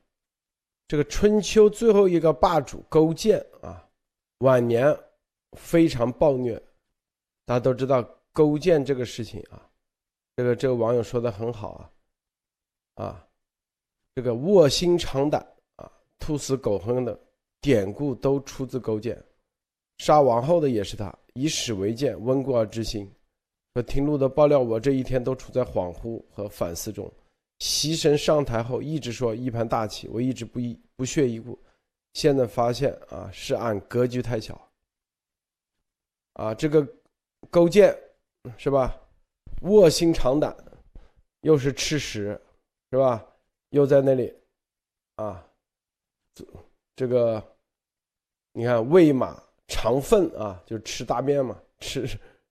[0.88, 3.88] 这个春秋最后一个霸主勾践啊，
[4.40, 4.92] 晚年
[5.56, 6.60] 非常暴虐，
[7.46, 9.62] 大家都知道勾践这个事情啊，
[10.36, 11.93] 这个这个网友说的很好啊。
[12.96, 13.26] 啊，
[14.16, 15.46] 这个卧薪尝胆
[15.78, 17.20] 啊，兔死狗烹的
[17.60, 19.22] 典故都出自勾践，
[19.98, 23.12] 杀王后的也是他，以史为鉴，温故而知新。
[23.76, 27.12] 和听路的爆料，我这一天都处在恍惚和反思中。
[27.58, 31.58] 习神上台后一直说一盘大棋，我一直不一不屑一顾，
[32.14, 34.70] 现在发现啊，是俺格局太小。
[36.34, 36.88] 啊，这个
[37.50, 37.98] 勾践
[38.58, 38.96] 是吧？
[39.62, 40.56] 卧薪尝胆，
[41.42, 42.40] 又是吃屎。
[42.94, 43.28] 是吧？
[43.70, 44.32] 又在那里，
[45.16, 45.44] 啊，
[46.36, 46.46] 这
[46.96, 47.44] 这个，
[48.52, 52.06] 你看喂马尝粪啊，就吃大便嘛，吃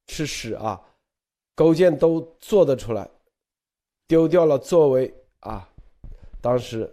[0.08, 0.84] 吃屎啊，
[1.54, 3.08] 勾践都做得出来，
[4.08, 5.72] 丢掉了作为啊，
[6.40, 6.92] 当时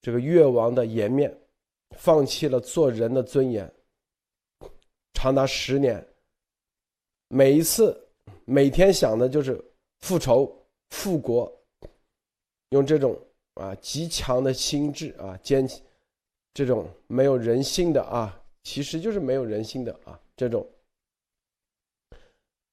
[0.00, 1.36] 这个越王的颜面，
[1.96, 3.68] 放弃了做人的尊严，
[5.14, 6.06] 长达十年，
[7.26, 8.08] 每一次
[8.44, 9.60] 每天想的就是
[9.98, 11.52] 复仇复国。
[12.72, 13.14] 用这种
[13.54, 15.68] 啊极强的心智啊坚，
[16.54, 20.66] 这种没有人性的啊，其实就是没有人性的啊这种，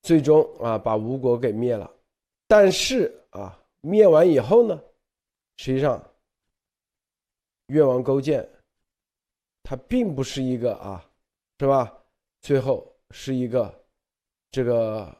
[0.01, 1.89] 最终啊把吴国给灭了。
[2.47, 4.81] 但是啊灭完以后呢，
[5.57, 6.01] 实际上
[7.67, 8.49] 越王勾践
[9.63, 11.05] 他并不是一个啊，
[11.59, 11.93] 是吧？
[12.41, 13.85] 最后是一个
[14.49, 15.13] 这个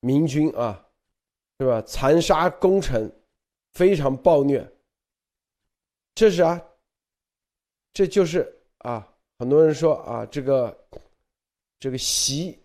[0.00, 0.86] 明君啊。
[1.60, 1.82] 是吧？
[1.82, 3.12] 残杀功臣，
[3.74, 4.66] 非常暴虐。
[6.14, 6.58] 这是啊，
[7.92, 9.06] 这就是啊。
[9.38, 10.88] 很多人说啊，这个
[11.78, 12.58] 这个习，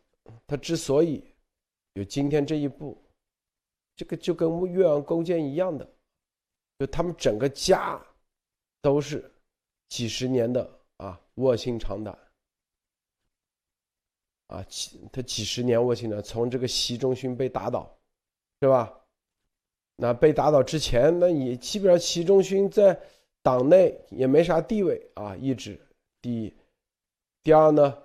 [0.47, 1.21] 他之所以
[1.95, 2.97] 有今天这一步，
[3.97, 5.85] 这个就跟越王勾践一样的，
[6.79, 8.01] 就他们整个家
[8.81, 9.29] 都是
[9.89, 12.17] 几十年的啊卧薪尝胆
[14.47, 17.93] 啊，几他几十年卧薪的，从这个习仲勋被打倒。
[18.61, 18.91] 是吧？
[19.97, 22.99] 那被打倒之前，那你基本上习仲勋在
[23.41, 25.79] 党内也没啥地位啊，一直
[26.21, 26.53] 第一。
[27.43, 27.97] 第二呢，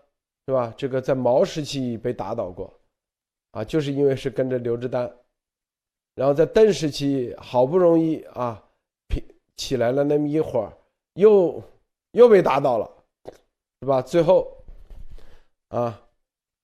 [0.46, 0.72] 是吧？
[0.76, 2.72] 这个在毛时期被打倒过，
[3.50, 5.10] 啊，就是因为是跟着刘志丹。
[6.14, 8.62] 然后在邓时期好不容易啊，
[9.08, 9.24] 起
[9.56, 10.72] 起来了那么一会儿，
[11.14, 11.60] 又
[12.12, 12.88] 又被打倒了，
[13.80, 14.00] 是吧？
[14.00, 14.56] 最后
[15.70, 16.00] 啊，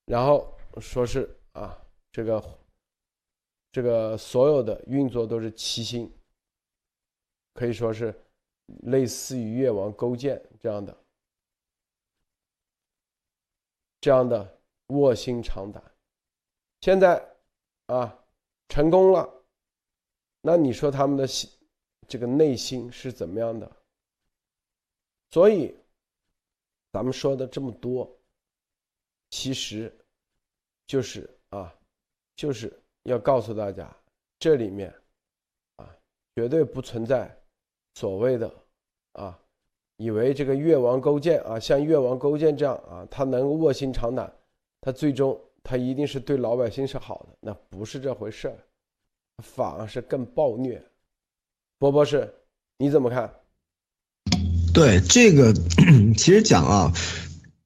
[0.05, 1.77] 然后说是啊，
[2.13, 2.41] 这个。
[3.77, 6.11] 这个所有的运作都是齐心，
[7.53, 8.19] 可以说是
[8.85, 10.97] 类似于越王勾践这样的、
[14.01, 15.85] 这样的卧薪尝胆。
[16.81, 17.23] 现在
[17.85, 18.19] 啊
[18.71, 19.45] 成功了，
[20.41, 21.51] 那你说他们的心
[22.09, 23.71] 这个内心是怎么样的？
[25.29, 25.77] 所以
[26.93, 28.11] 咱们说的这么多，
[29.29, 29.95] 其实
[30.87, 31.79] 就是啊，
[32.35, 32.73] 就是
[33.07, 33.89] 要告诉大家，
[34.39, 34.93] 这里面
[35.77, 35.89] 啊
[36.35, 37.35] 绝对不存在
[37.95, 38.53] 所谓的
[39.13, 39.39] 啊。
[39.97, 44.31] 以为这个越王勾践啊，像越王勾践这样啊，他能卧薪尝胆，
[44.83, 48.59] 他最终他一定是对老百姓是好的，那不是这回事儿，
[49.43, 50.83] 反而是更暴虐。
[51.79, 52.31] 波波是，
[52.77, 53.33] 你怎么看？
[54.75, 55.51] 对这个，
[56.19, 56.93] 其实讲啊。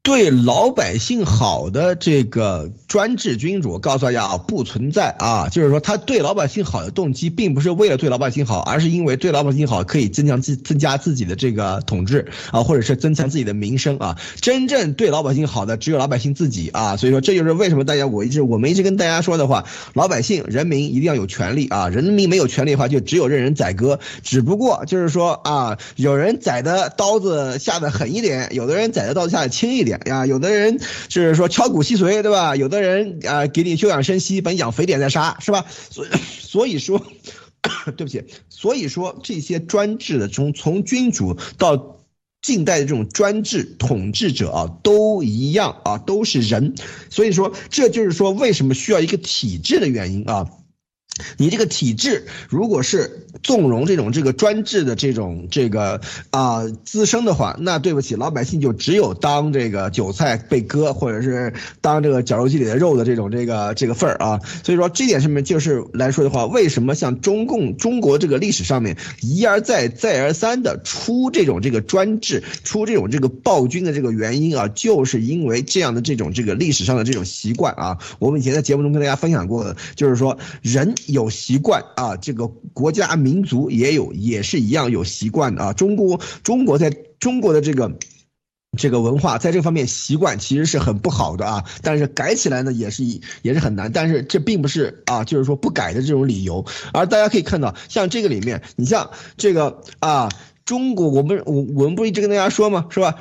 [0.02, 14.16] 对老百姓好的这个专制君主，告诉大家啊，不存在啊，就是说他对老百姓好的动机，并不是为了对老百姓好，而是因为对老百姓好可以增强自增加自己的这个统治啊，或者是增强自己的名声啊。
[14.40, 24.00] 真正对老百姓好的只有老百姓自己啊，所以说这就是为什么大家我一直我们一直跟大家说的话，老百姓人民一定要有权利啊，人民没有权利的话，就只有任人宰割。
[24.22, 29.89] 只不过就是说啊，有人宰的刀子下的狠一点，有的人宰的刀子下的轻一点。
[30.06, 32.54] 呀，有的人就是说敲骨吸髓，对吧？
[32.56, 35.64] 有的人啊，给你休养生息，把你养肥点再杀，是吧？
[35.90, 36.08] 所以，
[36.40, 37.04] 所以说，
[37.96, 41.98] 对不起，所以说这些专制的，从从君主到
[42.42, 46.74] 近代的这种专制统治者啊，都一样啊，都是人。
[47.10, 50.46] 所以说，这就是说为什么需要一个体制的原因啊。
[51.36, 64.40] 你这个体制如果是纵容这种这个专制的这种这个啊滋生的话，那对不起，老百姓就只有当这个韭菜被割，或者是当这个绞肉机里的肉的这种这个这个份儿啊。
[64.64, 77.98] 所以说这点上面就是来说的话，为什么像中共中国这个历史上面一而再再而三的出这种这个专制，出这种这个暴君的这个原因啊，就是因为这样的这种这个历史上的这种习惯啊。
[78.18, 80.94] 我们以前在节目中跟大家分享过的，就是说人。
[81.06, 85.72] 有习惯啊，这个国家民族也有，也是一样有习惯的啊。
[85.72, 87.98] 中国中国在中国的这个
[88.76, 91.64] 这个文化，在这方面习惯其实是很不好的啊。
[91.82, 93.04] 但是改起来呢，也是
[93.42, 93.90] 也是很难。
[93.92, 96.64] 但是这并不是啊，就是说不改的这种理由。
[96.92, 100.28] 而大家可以看到，像这个里面，你像这个啊，
[100.64, 102.86] 中国，我们我我们不一直跟大家说吗？
[102.90, 103.14] 是吧？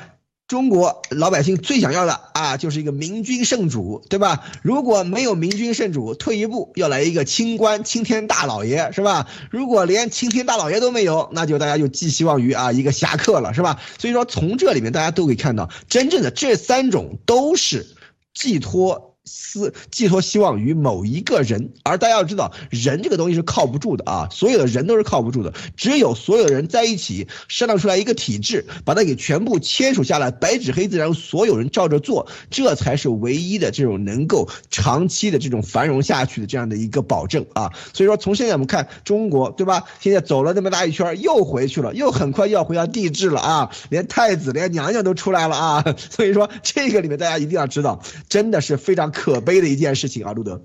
[0.50, 4.42] 中国老百姓最想要的啊，就是一个明君圣主，对吧？
[4.62, 9.28] 如果没有明君圣主，退一步要来一个清官、青天大老爷，是吧？
[9.52, 13.78] 如果连青天大老爷都没有，那就大家就寄希望于啊一个侠客了，是吧？
[13.96, 17.86] 所以说从这里面大家都可以看到，真正的这三种都是
[18.34, 19.09] 寄托。
[19.24, 24.28] 思寄托希望于某一个人，而大家要知道，人这个东西是靠不住的啊！
[24.30, 37.70] 所有的人都是靠不住的，只有所有人在一起商量出来一个体制，把它给全部签署下来，白纸黑字，然后所有人照着做，这才是唯一的这种能够长期的这种繁荣下去的这样的一个保证啊！
[37.92, 39.84] 所以说，从现在我们看中国，对吧？
[40.00, 43.70] 现在走了那么大一圈，又回去了，又很快又要回到帝制了啊！
[43.90, 45.84] 连太子、连娘娘都出来了啊！
[46.10, 49.09] 所以说，这个里面大家一定要知道，真的是非常。
[49.10, 50.62] 可悲的一件事情啊，路德。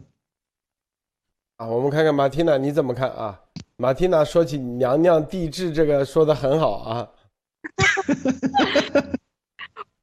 [1.58, 3.40] 啊，我们看看马蒂娜你怎么看啊？
[3.78, 7.10] 马蒂娜说起娘娘帝制这个说的很好啊。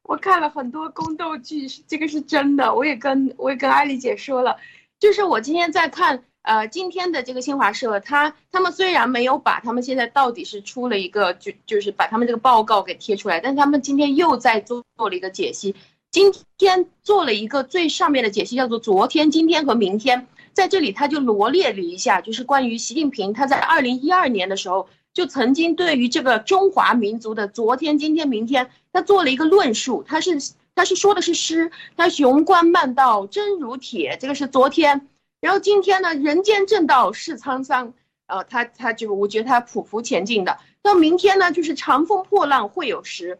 [0.03, 2.75] 我看了很多宫斗剧，这个是真的。
[2.75, 4.57] 我也跟我也跟艾丽姐说了，
[4.99, 15.75] 就是我今天在看呃今天的这个新华社，他他们虽然没有把他们现在到底是出了一个就就是把他们这个报告给贴出来，但他们今天又在做做了一个解析。
[16.13, 20.27] 今天做了一个最上面的解析，叫做昨天、今天和明天。
[20.53, 30.05] 在这里，他就罗列了一下，就是关于习近平他在二零一二年的时候，就曾经对于这个中华民族的昨天、今天、明天，他做了一个论述。
[30.07, 30.39] 他是
[30.75, 35.09] 他是说的是诗，他雄关漫道真如铁，这个是昨天。
[35.41, 37.95] 然后今天呢，人间正道是沧桑，
[38.27, 40.59] 呃，他他就我觉得他匍匐前进的。
[40.83, 43.39] 到明天呢，就是长风破浪会有时。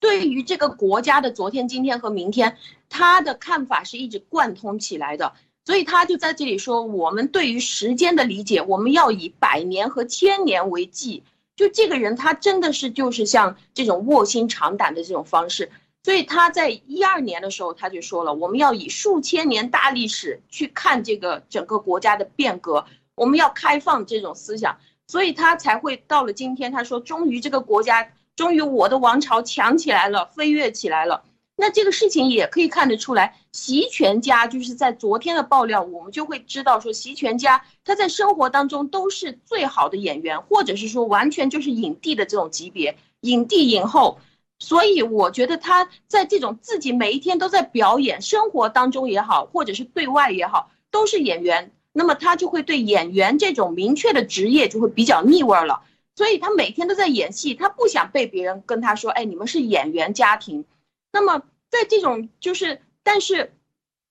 [0.00, 2.56] 对于这个国家的昨天、今天和明天，
[2.88, 5.34] 他的看法是一直贯通起来的。
[5.66, 11.22] 所以他就在这里说，我们对于时间的理解，我们要以百年和千年为计。
[11.54, 15.70] 就这个人，他真的是就是像这种卧薪尝胆的这种方式。
[16.02, 24.78] 所以他在一二年的时候，他就说了，我们要以数千年大历史去看这个整个国家的变革，我们要开放这种思想。
[25.06, 28.10] 所以他才会到了今天，他说，终于这个国家。
[28.40, 31.24] 终于，我的王朝强起来了，飞跃起来了。
[31.56, 44.18] 那这个事情也可以看得出来，习全家就是在昨天的爆料，我们就会知道说，习全家他在生活当中都是最好的演员，或者是说完全就是影帝的这种级别，影帝影后。
[44.58, 51.72] 所以我觉得他在这种自己每一天都在表演，生活当中也好，或者是对外也好，都是演员。
[51.92, 55.82] 那么他就会对演员这种明确的职业就会比较腻味了。
[56.20, 60.66] 所以他每天都在演戏，他不想被别人跟他说，哎，你们是演员家庭。
[61.10, 61.40] 那么
[61.70, 63.54] 在这种就是，但是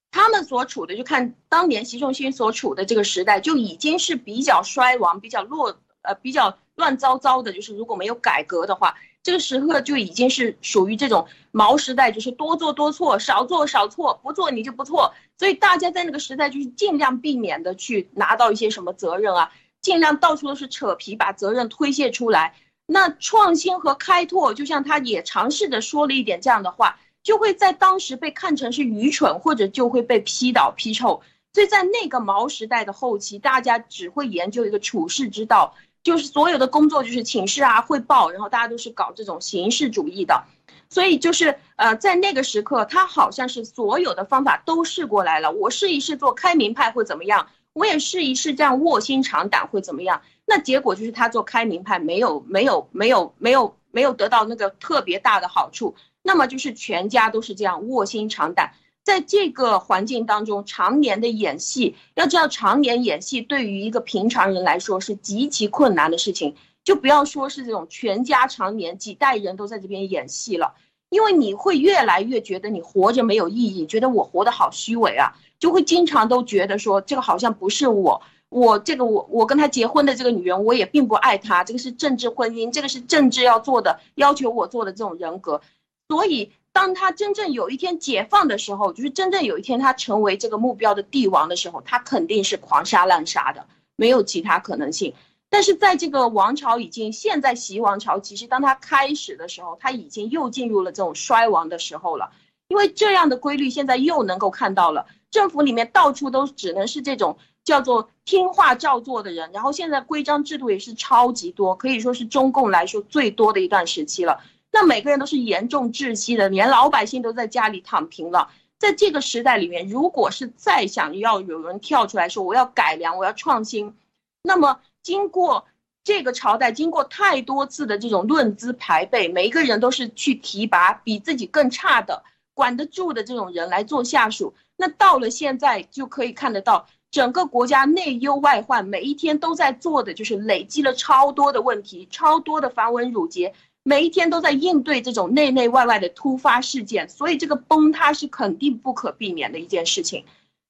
[0.09, 7.53] 他们所处的，就看当年习仲勋所处的这个时代，就已经是比较衰亡、比较落呃比较乱糟糟的。
[7.53, 15.13] 就是如果没有改革的话，这个时刻就已经是属于这种毛时代，就是多做多错，少做少错，不做你就不错。
[15.37, 19.51] 所以大家在那个时代就是尽量避免的去拿到一些什么责任啊。
[19.81, 22.55] 尽量到处都是扯皮，把责任推卸出来。
[22.85, 31.21] 那创新和开拓，就像他也尝试着说了一点这样的话，就会在当时被看成是愚蠢，或者就会被批倒批臭。
[31.53, 40.43] 所以在那个毛时代的后期，大家只会研究一个处世之道，就是所有的工作就是请示啊、汇报，然后大家都是搞这种形式主义的。
[40.89, 45.51] 所以就是呃，在那个时刻，他好像是所有的方法都试过来了。
[45.51, 47.47] 我试一试做开明派会怎么样？
[47.73, 50.21] 我也试一试，这样卧薪尝胆会怎么样？
[50.45, 55.95] 那结果就是他做开明派没有没有没有没有没有得到那个特别大的好处。
[56.21, 66.55] 那么就是全家都是这样卧薪尝胆，在这个环境当中常年的演戏，要知道常年演戏对于一个平常人来说是极其困难的事情。
[66.83, 70.73] 就不要说是这种全家常年几代人都在这边演戏了，
[71.09, 75.37] 因为你会越来越觉得你活着没有意义，觉得我活得好虚伪啊。
[75.59, 85.61] 就会经常都觉得说这个好像不是我，我这个我我跟他结婚的这个女人，我也并不爱她，这个是政治婚姻，这个是政治要做的，要求我做的这种人格。
[86.07, 95.13] 所以当他真正有一天解放的时候，就是真正有一天他成为这个目标的帝王的时候，他肯定是狂杀滥杀的，没有其他可能性。
[95.51, 102.31] 但是在这个王朝已经现在习王朝，其实当他开始的时候，他已经又进入了这种衰亡的时候了，
[102.69, 105.05] 因为这样的规律现在又能够看到了。
[105.31, 114.41] 政府里面到处都只能是这种叫做听话照做的人，然后现在规章制度也是超级多，可以说是中共来说最多的一段时期了。
[114.71, 118.49] 那每个人都是严重窒息的，连老百姓都在家里躺平了。
[118.77, 123.93] 在这个时代里面，如果是再想要有人跳出来说我要改良，我要创新，
[124.41, 125.65] 那么经过
[126.03, 132.23] 这个朝代，经过太多次的这种论资排辈，每一个人都是去提拔比自己更差的、
[132.53, 134.53] 管得住的这种人来做下属。
[134.81, 143.53] 那到了现在就可以看得到，整个国家内忧外患，每一天都在做的就是累积了超多的问题，超多的繁文缛节，
[143.83, 150.23] 每一天都在应对这种内内外外的突发事件，所以这个崩塌是肯定不可避免的一件事情。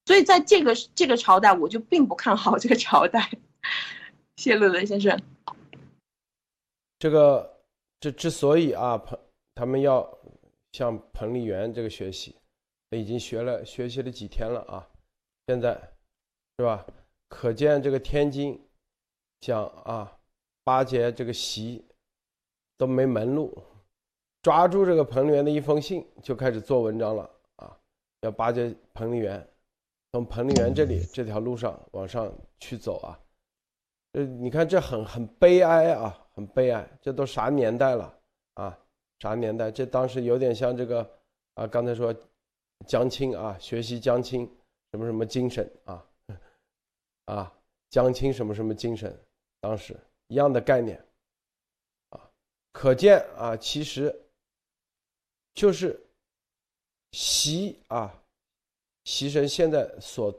[0.07, 3.29] 所以在这个这个朝代，我就并不看好这个朝代。
[4.37, 5.21] 谢乐乐先生，
[6.97, 7.59] 这个
[7.99, 9.19] 这之所以啊，彭
[9.53, 10.17] 他们要
[10.71, 12.33] 向彭丽媛这个学习。
[12.97, 14.89] 已经学了学习了几天了啊，
[15.47, 15.73] 现在
[16.57, 16.85] 是吧？
[17.27, 18.59] 可见这个天津
[19.41, 20.17] 想啊
[20.63, 21.85] 巴结这个习
[22.77, 23.55] 都没门路，
[24.41, 27.77] 抓住这个彭丽媛的一封信就开始做文章了啊，
[28.21, 29.47] 要巴结彭丽媛，
[30.11, 33.19] 从彭丽媛这里这条路上往上去走啊。
[34.13, 38.19] 呃，你看这很很悲哀啊，很悲哀，这都啥年代了
[38.55, 38.75] 啊？
[39.19, 39.69] 啥年代？
[39.69, 41.07] 这当时有点像这个
[41.53, 42.11] 啊，刚才说。
[42.87, 44.45] 江青啊，学习江青
[44.91, 46.09] 什么什么精神啊，
[47.25, 47.53] 啊，
[47.89, 49.15] 江青什么什么精神，
[49.59, 49.95] 当时
[50.27, 51.05] 一样的概念，
[52.09, 52.31] 啊，
[52.71, 54.15] 可见啊，其实
[55.53, 55.99] 就是
[57.11, 58.23] 习啊，
[59.03, 60.33] 习神现在所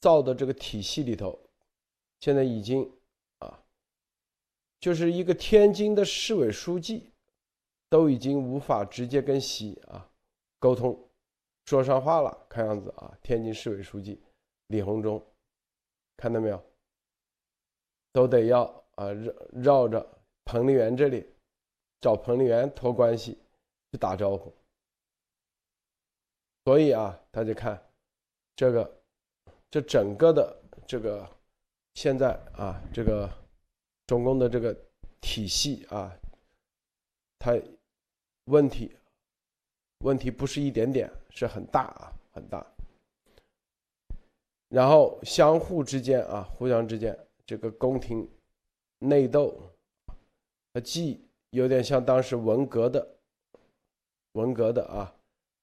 [0.00, 1.38] 造的这个体系里头，
[2.20, 2.90] 现在已经
[3.40, 3.62] 啊，
[4.80, 7.10] 就是一个天津的市委书记
[7.90, 10.08] 都已经无法直接跟习啊
[10.58, 11.07] 沟通。
[11.68, 14.18] 说上话了，看样子啊，天津市委书记
[14.68, 15.22] 李鸿忠，
[16.16, 16.64] 看到没有？
[18.10, 18.64] 都得要
[18.94, 21.30] 啊绕绕着彭丽媛这里
[22.00, 23.38] 找彭丽媛托关系
[23.92, 24.50] 去打招呼。
[26.64, 27.78] 所以啊，大家看
[28.56, 29.02] 这个，
[29.70, 31.28] 这整个的这个
[31.92, 33.30] 现在啊，这个
[34.06, 34.74] 中共的这个
[35.20, 36.18] 体系啊，
[37.38, 37.52] 它
[38.44, 38.97] 问题。
[40.04, 42.64] 问题不是一点点，是很大啊，很大。
[44.68, 48.28] 然后相互之间啊，互相之间这个宫廷
[48.98, 49.58] 内斗，
[50.72, 51.20] 它既
[51.50, 53.16] 有点像当时文革的
[54.32, 55.12] 文革的啊，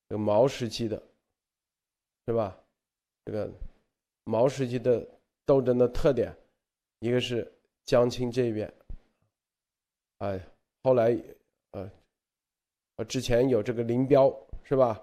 [0.10, 1.02] 这个毛时期的，
[2.28, 2.58] 是吧？
[3.24, 3.50] 这个
[4.26, 5.08] 毛时期的
[5.46, 6.36] 斗争的特点，
[7.00, 7.50] 一个是
[7.86, 8.74] 江青这边，
[10.18, 10.40] 哎，
[10.84, 11.18] 后来
[11.72, 11.90] 呃。
[12.96, 14.34] 啊，之前有这个林彪
[14.64, 15.02] 是吧？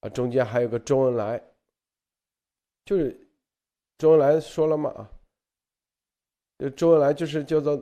[0.00, 1.40] 啊，中间还有个周恩来，
[2.84, 3.16] 就是
[3.98, 5.10] 周恩来说了嘛啊，
[6.58, 7.80] 就周恩来就是叫做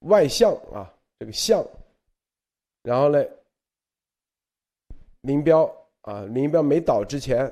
[0.00, 1.62] 外相啊，这个相，
[2.82, 3.22] 然后呢，
[5.22, 5.64] 林彪
[6.02, 7.44] 啊，林彪没倒之前，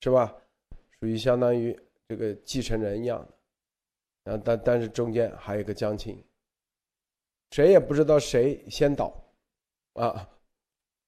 [0.00, 0.34] 是吧？
[0.98, 1.78] 属于相当于
[2.08, 3.34] 这个继承人一样的，
[4.24, 6.20] 然后但但是中间还有一个江青，
[7.50, 9.14] 谁也不知道谁先倒，
[9.96, 10.28] 啊，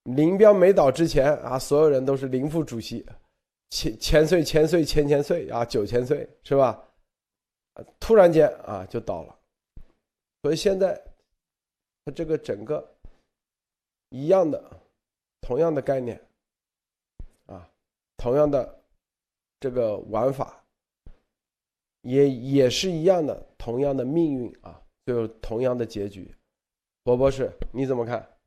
[0.04, 3.06] 林彪没倒之前啊，所有人都是林副主席，
[3.70, 6.84] 千千岁千岁千千岁啊，九千岁是吧？
[8.00, 9.38] 突然间啊就倒了，
[10.42, 11.00] 所以现在
[12.04, 12.96] 他这个整个
[14.08, 14.62] 一样的，
[15.40, 16.20] 同样的概念，
[17.46, 17.70] 啊，
[18.16, 18.76] 同样的。
[19.60, 20.64] 这个玩法
[22.02, 26.32] 也也是一样的，同样的命运啊，最后同样的结局。
[27.02, 28.37] 博博士，你怎么看？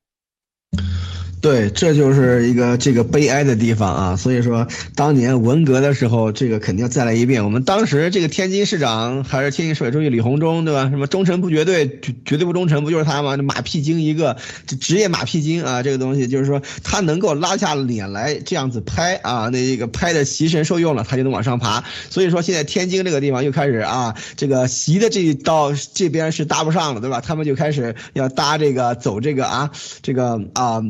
[1.42, 4.16] 对，这就是一个这个悲哀的地方啊！
[4.16, 7.44] 所以说，当年文革的时候，这个肯定要再来一遍。
[7.44, 10.92] 我们当时这个天津市长还是天津市委书记李鸿忠，对吧？
[10.92, 13.36] 什么忠诚不绝对，绝对不忠诚，不就是他吗？
[13.38, 14.38] 马屁精一个，
[14.80, 15.82] 职业马屁精啊！
[15.82, 21.84] 这个东西就是说，他能够拉下脸来这样子拍啊，那一个拍的习神受用了，他就能往上爬。
[22.12, 27.20] 所以说，现在天津这个地方又开始啊，这个习的这一道这边是搭不上了，对吧？
[27.20, 29.72] 他们就开始要搭这个走这个啊，
[30.04, 30.84] 这个啊。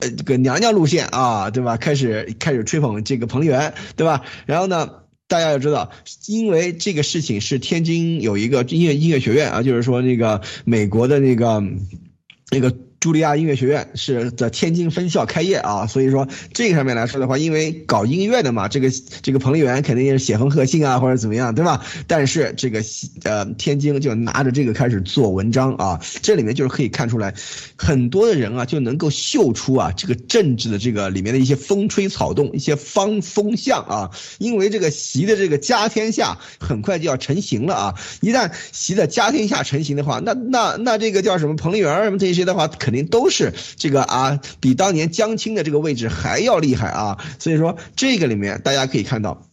[0.00, 1.76] 呃，这个娘娘路线啊，对吧？
[1.76, 4.22] 开始开始吹捧这个彭丽媛，对吧？
[4.46, 4.90] 然后呢，
[5.28, 5.90] 大家要知道，
[6.26, 11.62] 因为这个事情是天津有一个音乐音乐学院啊，就是说那个美国的那个
[12.50, 12.76] 那个。
[13.00, 18.90] 茱莉亚音乐学院是在天津分校开业啊，所以说这个上面来说的话，因为搞音乐的嘛，这个
[19.22, 21.82] 这个彭丽媛肯定也是写封贺信啊，或者怎么样，对吧？
[22.06, 22.82] 但是这个
[23.24, 27.32] 呃天津就拿着这个开始做文章啊，这里面就是可以看出来，
[27.74, 47.24] 很多的人啊就能够嗅出啊这个政治的这个里面的一些风吹草动，一些方风向啊，因为这个习的这个家天下很快就要成型了啊，一旦习的家天下成型的话，那那那这个叫什么彭丽媛什么这些的话，肯肯定都是这个啊，比当年江青的这个位置还要厉害啊！
[47.38, 49.46] 所以说这个里面大家可以看到，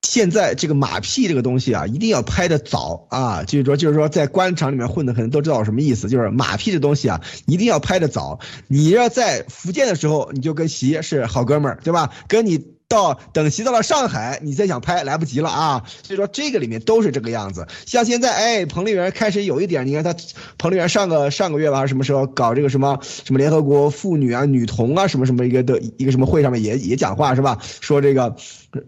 [0.00, 3.44] 现在这个马屁这个东西啊，一定要拍的早啊！
[3.44, 8.40] 就是说，就是说，在官场里面混的可能都知道什么意思，就是马屁这东西啊，一定要拍的早。
[8.66, 12.14] 你要在福建的时候，你就跟习是好哥们儿，对吧？
[12.28, 12.77] 跟你。
[12.88, 15.84] 到等骑到了上海，你再想拍来不及了啊！
[16.02, 17.66] 所以说这个里面都是这个样子。
[17.84, 20.16] 像现在，哎，彭丽媛开始有一点，你看他，
[20.56, 27.58] 彭丽媛上个上个月吧，什么时候搞这个什么什么联合国妇女啊、女童啊什么什么一个的一个什么会上面也也讲话是吧？
[27.60, 28.34] 说这个，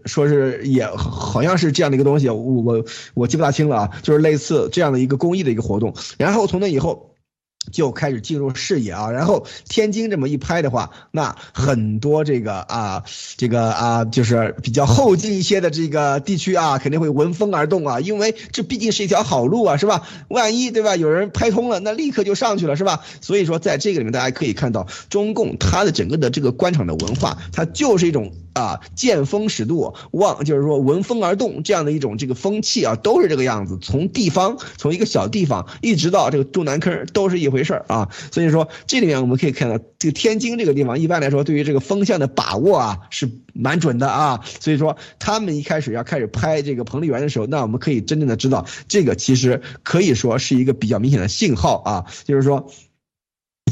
[0.05, 2.83] 说是也好像是这样的一个东西，我我
[3.13, 5.93] 我记不大清了啊，就是类似这样的一个公益的一个活动。
[6.17, 7.10] 然后从那以后。
[7.71, 13.03] 就开始进入视野啊，然后天津这么一拍的话，那很多这个啊，
[13.37, 20.07] 这个啊，就是比较后进一些的这个地区啊，肯定会闻风而动啊，因为这毕竟是一条好路啊，是吧？
[20.27, 23.01] 万一对吧，有人拍通了，那立刻就上去了，是吧？
[23.21, 28.31] 所以说，在这个里面，大家可以看到，中共它的整个的这个官场的文化，它就是一种。
[28.53, 33.77] 啊，见风使舵，望就是说闻风而动这样的一种这个风气啊，都是这个样子。
[33.81, 38.09] 从地方，从一个小地方，一直到这个肚腩坑，都是一回事儿啊。
[38.31, 44.41] 所以说，这里面我们可以看到，这个天津这个地方，一般来说对于这个风向的把握啊，是蛮准的啊。
[44.59, 52.69] 所以说，他们一开始要开始拍这个彭丽媛的时候，那我们可以真正的知道，这个其实可以说是一个比较明显的信号啊，就是说。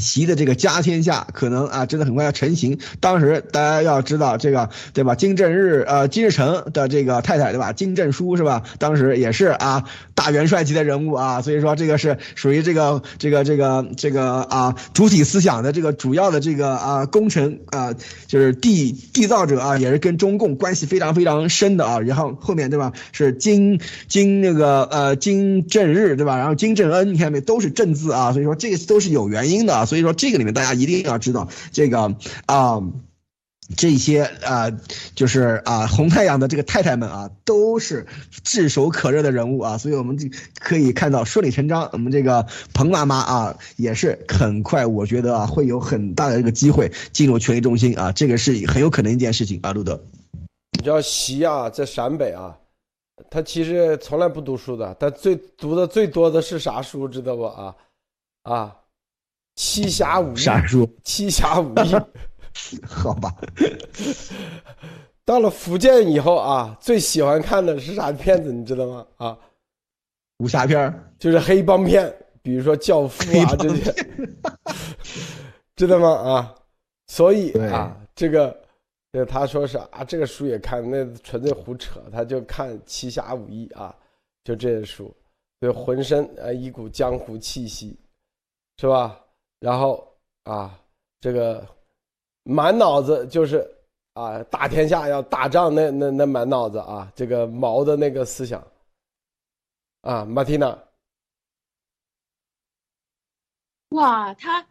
[0.00, 2.78] 习的这个家天下可能啊，真的很快要成型。
[2.98, 5.14] 当时大家要知道这个，对吧？
[5.14, 7.72] 金正日呃，金日成的这个太太，对吧？
[7.72, 8.62] 金正书是吧？
[8.78, 9.84] 当时也是啊，
[10.14, 11.42] 大元帅级的人物啊。
[11.42, 17.94] 所以说这个是属于这个这个这个这个啊，主体思想的这个主要的这个啊功臣啊，
[18.26, 22.00] 就是缔缔造者啊，也是跟中共关系非常非常深的啊。
[22.00, 26.36] 然后后面对吧，是金金那个呃金正日对吧？
[26.36, 28.32] 然后金正恩，你看没，都是正字啊。
[28.32, 29.86] 所以说这个都是有原因的。
[29.90, 32.14] 所以说，这个里面大家一定要知道，这个
[32.46, 32.80] 啊，
[33.76, 34.70] 这些啊，
[35.16, 38.06] 就是啊，红太阳的这个太太们啊，都是
[38.44, 39.76] 炙手可热的人物啊。
[39.78, 40.28] 所以我们就
[40.60, 49.72] 可以看到，顺理成章，我们这个彭妈妈啊，也是很快，我觉得啊，会有很大的这个机会进入权力中心啊，这个是很有可能一件事情啊。
[49.72, 50.00] 路德，
[50.78, 52.56] 你知道习啊，在陕北啊，
[53.28, 57.74] 他其实从来不读书的，他最读的最多的是啥书，知道不啊？
[58.44, 58.76] 啊？
[59.62, 60.88] 七侠五义，啥书？
[61.04, 61.94] 七侠五义，
[62.82, 63.30] 好吧。
[65.22, 68.50] 到了福建以后啊，最喜欢看的是啥片子？
[68.50, 69.06] 你知道吗？
[69.18, 69.38] 啊，
[70.38, 73.94] 武侠片就是黑帮片，比如说《教父》啊这些，
[75.76, 76.08] 知道吗？
[76.08, 76.54] 啊，
[77.08, 78.58] 所以啊，这个
[79.12, 83.94] 这他说是啊，这个书也看，那纯粹胡扯，他就看《七侠五义》啊，
[84.42, 85.14] 就这些书，
[85.60, 87.98] 就浑身啊一股江湖气息，
[88.78, 89.20] 是吧？
[89.60, 90.12] 然后
[90.44, 90.76] 啊，
[91.20, 91.64] 这个
[92.42, 93.64] 满脑子就是
[94.14, 98.66] 啊打天下要打仗那那那满脑子啊，这个毛的那个思想
[100.02, 100.76] 啊，马蒂娜。
[103.90, 104.64] 哇，他，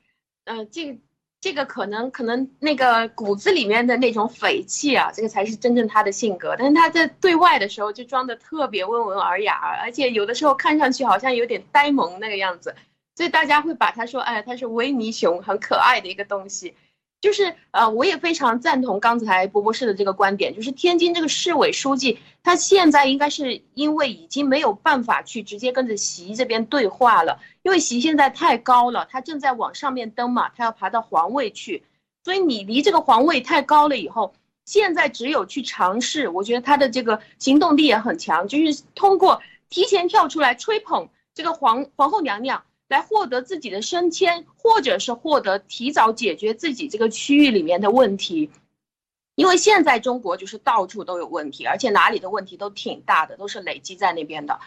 [0.46, 1.00] 呃，这个
[1.42, 6.56] 这个可能可能那个骨子里面的那种匪气啊，这个才是真正他的性格。
[6.58, 12.74] 但是他在对外的时候就装的特别温文尔雅，而且有的时候看上去好像有点呆萌那个样子，
[13.20, 16.74] 所以大家会把他说，哎，他是维尼熊，很可爱的一个东西。
[17.20, 31.84] 就是呃，我也非常赞同刚才波波士的这个观点，就是天津这个市委书记，他现在应该是因为已经没有办法去直接跟着习这边对话了，因为习现在太高了，他正在往上面登嘛，他要爬到皇位去，
[32.24, 42.64] 所以你离这个皇位太高了以后，现在只有去尝试，我觉得他的这个行动力也很强，就是通过提前跳出来吹捧这个皇皇后娘娘。
[42.90, 48.50] 来获得自己的升迁，或者是获得提早解决自己这个区域里面的问题，
[49.36, 54.60] 因为现在中国就是到处都有问题，而且哪里的问题都挺大的，都是累积在那边的。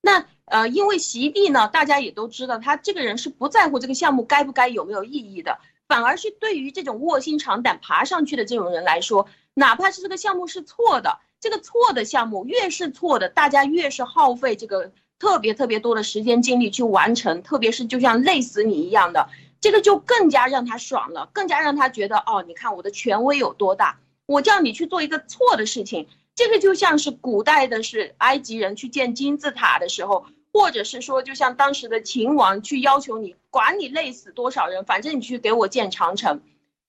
[0.00, 14.90] 那呃，因为习帝呢，大家也都知道，他这个人是不在乎这个项目该不该有没有意义的，反而是对于这种卧薪尝胆爬上去的这种人来说，哪怕是这个项目是错的，这个错的项目越是错的，大家越是耗费这个。
[15.18, 19.28] 特别特别多的时间精力去完成，特别是就像累死你一样的，
[19.60, 26.06] 这个就更加让他爽了，更加让他觉得哦，你看我的权威有多大，我叫你去做一个错的事情，
[26.36, 36.40] 这个就像是古代的是埃及人去建金字塔的时候，或者是说就像当时的秦王去要求你，管你累死多少人，反正你去给我建长城。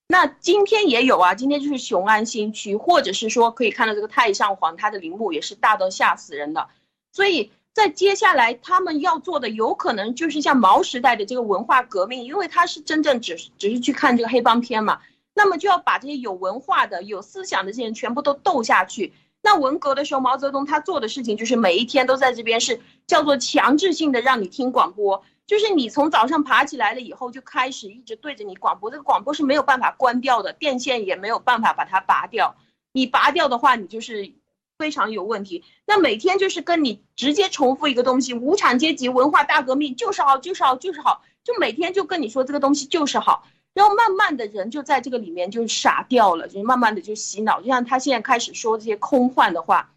[0.07, 6.67] 那今天也有啊，今天就是雄安新区，或者是说可以看到这个太上皇他的陵墓也是大到吓死人的，
[7.11, 7.51] 所以。
[7.79, 14.99] 在接下来，他们要做的有可能就是像毛时代的这个文化革命，因为他是真正只只是去看这个黑帮片嘛，
[15.33, 19.13] 那么就要把这些有文化的、有思想的这些人全部都斗下去。
[19.41, 32.55] 那文革的时候，毛泽东他做的事情就是每一天都在这边是叫做强制性的让你听广播，就是你从早上爬起来了以后就开始一直对着你广播，这个广播是没有办法关掉的，电线也没有办法把它拔掉，
[32.91, 34.33] 你拔掉的话，你就是。
[34.79, 35.65] 非常有问题。
[35.85, 43.45] 那每天就是跟你直接重复一个东西，无产阶级文化大革命就是好，就是好，就是好，就每天就跟你说这个东西就是好。
[43.73, 49.93] 然后慢慢的人就在这个里面就傻掉了，就慢慢的就洗脑，就像他现在开始说这些空幻的话。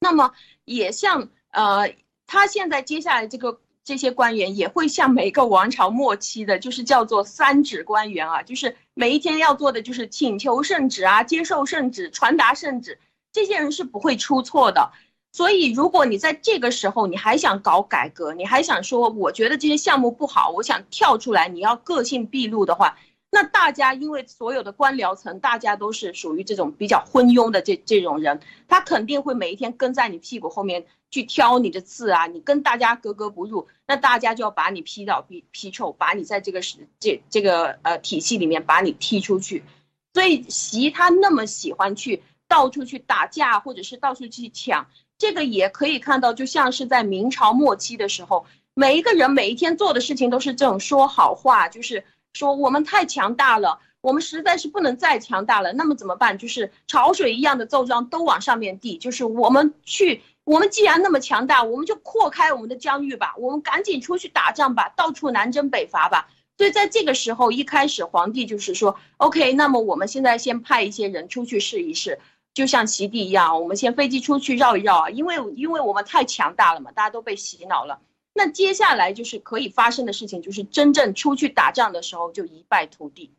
[0.00, 0.32] 那么
[0.64, 1.94] 也像呃，
[2.26, 12.98] 他现在接下来这个这些官员也会像每个王朝末期的，就是叫做三指官员啊，就是每一天要做的就是请求圣旨啊，接受圣旨，传达圣旨。
[13.32, 14.92] 这些人是不会出错的，
[15.32, 22.98] 所以如果你在这个时候你还想搞改革，你还想说我觉得这些项目不好，我想跳出来，你要个性毕露的话，
[23.30, 39.64] 那大家因为所有的官僚层，大家都是属于这种比较昏庸的这这种人，他肯定会每一天跟在你屁股后面去挑你的刺啊，你跟大家格格不入，那大家就要把你批倒批批臭，把你在这个是这这个呃体系里面把你踢出去，
[40.12, 42.22] 所以习他那么喜欢去。
[42.52, 44.86] 到处去打架，或者是到处去抢，
[45.16, 48.44] 这个也可以看到，就像是在明朝末期的时候，
[48.74, 55.72] 每一个人每一天做的事情都是这种说好话，就是说我们太强大了，我们实在是不能再强大了。
[55.72, 56.36] 那么怎么办？
[56.36, 66.28] 就是潮水一样的奏章都往上面递，就是我们去，我们既然那么强大，我们就扩开我们的疆域吧，我们赶紧出去打仗吧，到处南征北伐吧。
[66.58, 72.18] 所以在这个时候，一开始皇帝就是说，OK，那么我们现在先派一些人出去试一试。
[72.54, 78.00] 就像席地一样，我们先飞机出去绕一绕啊，因为因为我们太强大了嘛，大家都被洗脑了。
[78.34, 83.30] 那接下来就是可以发生的事情，就是真正出去打仗的时候就一败涂地。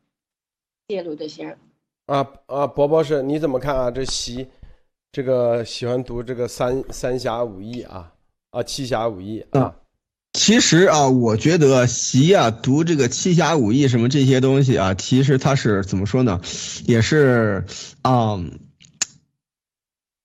[0.88, 1.58] 谢谢卢德先生。
[2.08, 3.92] 啊啊，博博士你怎么看啊？
[3.92, 4.48] 这习
[5.12, 8.12] 这个喜欢读这个三三侠五义啊
[8.52, 9.76] 啊七侠五义啊。
[10.34, 16.42] 其实啊，我觉得习啊读这个七侠五义什么这些东西啊，其实他是怎么说呢？
[16.86, 17.64] 也是
[18.02, 18.44] 啊。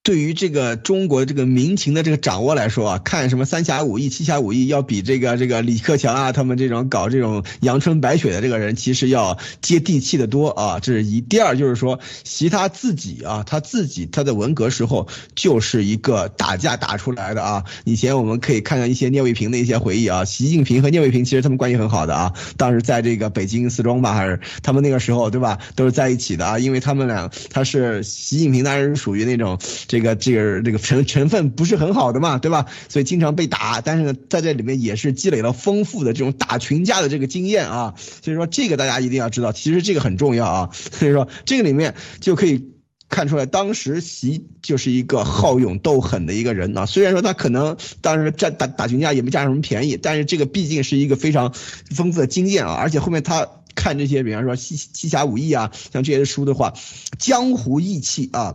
[0.02, 10.80] 对于这个中国这个民情的这个掌握来说啊，看什么三侠五义、七侠五义，要比这个这个李克强啊，他们这种搞这种阳春白雪的这个人，其实要接地气的多啊。
[10.80, 11.20] 这是一。
[11.20, 17.64] 第二就是说，习他自己啊，他自己他在文革时候就是一个打架打出来的啊。
[17.84, 22.32] 以前我们可以看到一些聂卫平的一些回忆啊，习近平和聂卫平其实他们关系很好的啊。
[22.56, 26.58] 当时在这个北京四中吧，还是他们那个时候对吧，都是在一起的啊。
[26.58, 29.97] 因为他们俩，他是习近平当时属于那种这。
[29.98, 32.66] 这个这个这个成成分不是很好的嘛，对吧？
[32.88, 37.94] 所以经常被打，但是呢，在这里面也是积累了丰富的这种打群架的这个经验啊。
[38.22, 40.70] 所以说这个大家一定要知道，其实这个很重要啊。
[40.72, 42.70] 所以说这个里面就可以
[43.08, 46.86] 看出来，当时习就是一个好勇斗狠的一个人啊。
[46.86, 51.52] 虽然说他可能当时战打打群架也没占什么便宜，但是这个毕竟是一个非常
[51.94, 52.74] 丰富的经验啊。
[52.74, 56.74] 而且后面他看这些，比方说七七侠五义啊，像这些书的话，
[57.18, 58.54] 江湖义气啊。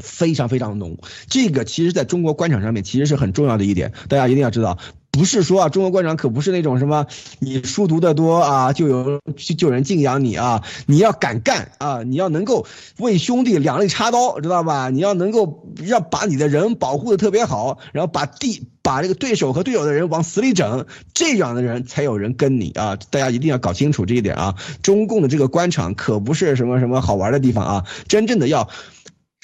[0.00, 4.78] 非常非常浓，这个其实在中国官场上面其实是很重要的一点，大家一定要知道，
[5.10, 7.06] 不是说啊，中国官场可不是那种什么
[7.38, 12.66] 你书读得多啊，就有就有人敬仰你啊，你要敢干啊，你要能够
[12.98, 14.88] 为兄弟两肋插刀，知道吧？
[14.90, 22.96] 你要能够要把你的人保护的特别好，然后把地把这个对手和队友的人往死里整，这样的人才有人跟你啊！
[23.10, 24.56] 大家一定要搞清楚这一点啊！
[24.82, 28.68] 中共的这个官场可不是什么什么好玩的地方啊，真正的要。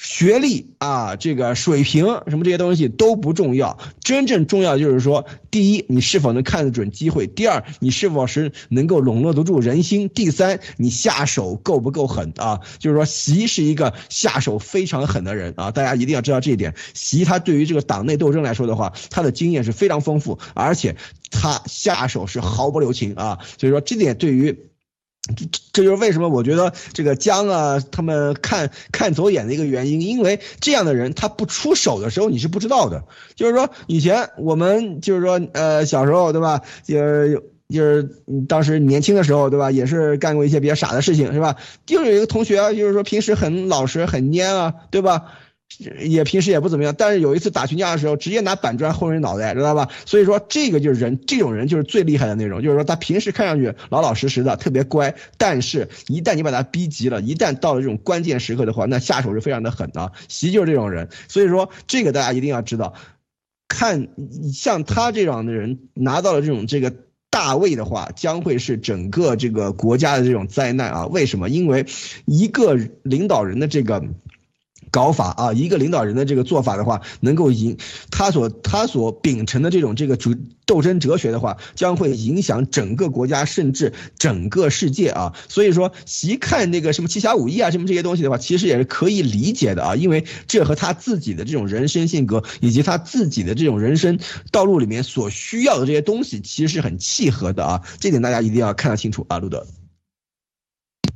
[0.01, 12.61] 学历啊，这个水平什么这些东西都不重要，真正重要就是说，第一，你是否能看得准机会；第二，你是否是能够笼络得住人心；第三，你下手够不够狠啊？
[12.79, 16.73] 就是说，习是一个下手非常狠的人啊，大家一定要知道这一点。
[16.93, 20.95] 习他对于这个党内斗争来说的话，他的经验是非常丰富，而且
[21.29, 23.39] 他下手是毫不留情啊。
[23.59, 24.57] 所以说，这点对于。
[25.35, 33.03] 这这就是为什么我觉得这个江啊，他们看看走眼的一个原因，因为这样的人他不出手的时候你是不知道的。
[33.35, 38.09] 就是说以前我们就是说呃小时候对吧，就是就是
[38.47, 41.57] 当时年轻的时候对吧，也是干过一些比较傻的事情是吧？
[41.85, 45.33] 就有一个同学就是说平时很老实很蔫啊，对吧？
[45.77, 49.87] 也平时也不怎么样，但是有一次打群架的时候，直接拿板砖轰人脑袋，知道吧？
[50.05, 60.11] 所以说这个就是人，这种人就是最厉害的那种，就是说他平时看上去老老实实的，特别乖，但是一旦你把他逼急了，一旦到了这种关键时刻的话，那下手是非常的狠的。
[60.27, 62.95] 习就是这种人，所以说这个大家一定要知道，
[63.67, 64.09] 看
[64.51, 66.91] 像他这样的人拿到了这种这个
[67.29, 71.05] 大位的话，将会是整个这个国家的这种灾难啊！
[71.05, 71.47] 为什么？
[71.47, 71.85] 因为
[72.25, 74.03] 一个领导人的这个。
[74.91, 77.77] 搞法啊，一个领导人的这个做法的话，能够影
[78.11, 80.35] 他所他所秉承的这种这个主
[80.65, 85.33] 斗争哲学的话，将会影响整个国家甚至整个世界啊。
[85.47, 94.19] 所以说，习看那个什么七侠五义啊，什么这些东西的话，其实也是可以理解的啊，因为这和他自己的这种人生性格以及他自己的这种人生
[94.51, 97.81] 道路里面所需要的这些东西，其实是很契合的啊。
[97.99, 99.65] 这点大家一定要看得清楚啊，路德。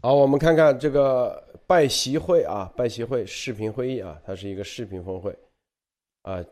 [0.01, 1.42] 好，我们看看这个。
[1.65, 5.37] 拜习会啊，拜习会视频会议啊，它是一个视频峰会
[6.23, 6.43] 啊。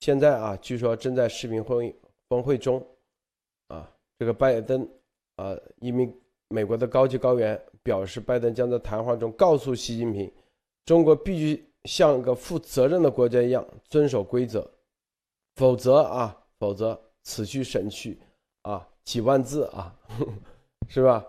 [0.00, 1.94] 现在啊，据说正在视频会议
[2.28, 2.84] 峰会中
[3.68, 3.90] 啊。
[4.18, 4.88] 这个拜登
[5.36, 6.14] 啊，一名
[6.48, 10.30] 美国的高级高员表示，拜登将在谈话中告诉习近平，
[10.84, 14.70] 中国必须像个负责任的国家一样遵守规则，
[15.54, 18.18] 否则啊，否则此去省去
[18.62, 19.94] 啊几万字啊，
[20.88, 21.24] 是吧？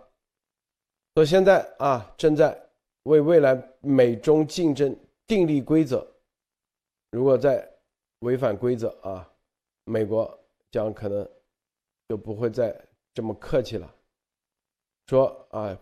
[1.16, 2.67] 说现在啊，正在。
[3.08, 4.96] 为未来美中竞争
[5.26, 6.06] 订立规则，
[7.12, 7.68] 如果再
[8.20, 9.28] 违反规则啊，
[9.86, 10.38] 美国
[10.70, 11.28] 将可能
[12.10, 12.76] 就不会再
[13.14, 13.96] 这么客气了。
[15.08, 15.80] 说啊，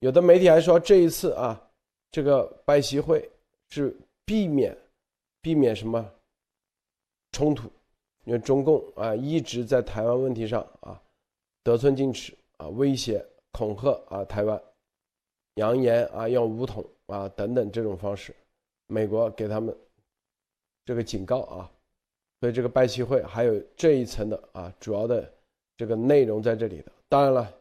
[0.00, 1.70] 有的媒体还说这一次啊，
[2.10, 3.30] 这个拜习会
[3.68, 4.76] 是避免
[5.40, 6.04] 避免什么
[7.30, 7.70] 冲突，
[8.24, 11.00] 因为中共啊一直在台湾问题上啊
[11.62, 14.60] 得寸进尺啊，威胁恐吓啊台湾。
[15.56, 18.34] 扬言啊，用武统啊等等这种方式，
[18.86, 19.76] 美国给他们
[20.84, 21.70] 这个警告啊，
[22.40, 25.32] 所以这个拜习会还有这一层的啊，主要的
[25.76, 26.92] 这个内容在这里的。
[27.08, 27.52] 当然了，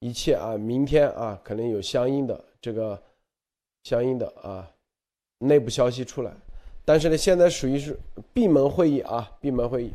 [0.00, 3.02] 一切啊，明天啊，可能有相应的这个
[3.84, 4.70] 相应的啊
[5.38, 6.32] 内部消息出来，
[6.84, 7.98] 但是呢，现在属于是
[8.34, 9.92] 闭门会议啊，闭门会议，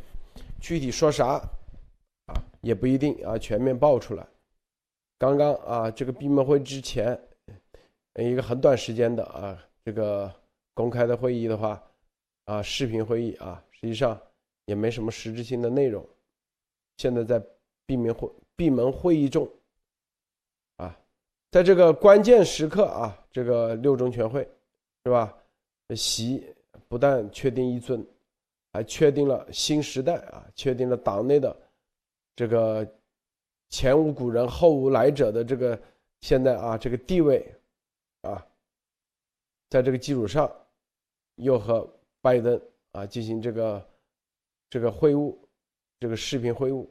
[0.60, 1.40] 具体说啥
[2.26, 4.26] 啊也不一定啊，全面爆出来。
[5.18, 7.18] 刚刚啊，这个闭门会之前，
[8.16, 10.32] 一个很短时间的啊，这个
[10.74, 11.82] 公开的会议的话，
[12.44, 14.20] 啊，视频会议啊，实际上
[14.66, 16.06] 也没什么实质性的内容。
[16.98, 17.42] 现在在
[17.86, 19.48] 闭门会闭门会议中，
[20.76, 20.98] 啊，
[21.50, 24.46] 在这个关键时刻啊，这个六中全会
[25.04, 25.36] 是吧？
[25.94, 26.44] 习
[26.88, 28.04] 不但确定一尊，
[28.72, 31.56] 还确定了新时代啊，确定了党内的
[32.34, 32.86] 这个
[33.68, 35.80] 前无古人后无来者的这个
[36.20, 37.54] 现在啊这个地位
[38.22, 38.46] 啊，
[39.68, 40.50] 在这个基础上，
[41.36, 41.88] 又和
[42.20, 42.60] 拜登
[42.92, 43.88] 啊进行这个
[44.70, 45.36] 这个会晤，
[46.00, 46.86] 这个视频会晤。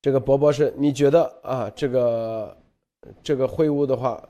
[0.00, 2.62] 这个博博士，你觉得啊，这个
[3.22, 4.28] 这个会晤的话，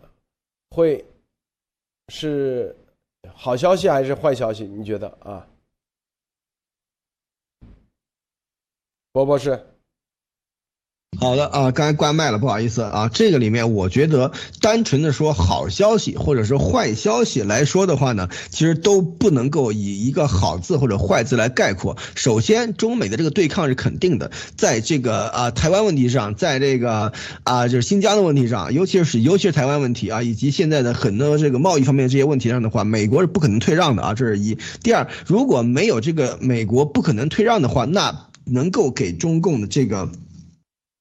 [0.70, 1.04] 会
[2.08, 2.76] 是
[3.32, 4.64] 好消息还是坏消息？
[4.64, 5.48] 你觉得啊，
[9.12, 9.66] 博博士？
[11.20, 13.08] 好的啊，刚才关麦了，不好意思啊。
[13.12, 21.96] 这个里面，我觉得单纯的说好消息或者是坏消息来说的话呢，其实都不能够以一个好字或者坏字来概括。
[22.16, 27.12] 首先，中美的这个对抗是肯定的，在这个啊台湾问题上，在这个
[27.44, 34.58] 啊就是新疆的问题上，尤其是尤其是台湾问题啊，以及现在的很多这个贸易方面这些问题上的话，美国是不可能退让的啊，这是一。
[34.82, 40.10] 第二，如果没有这个美国不可能退让的话，那能够给中共的这个。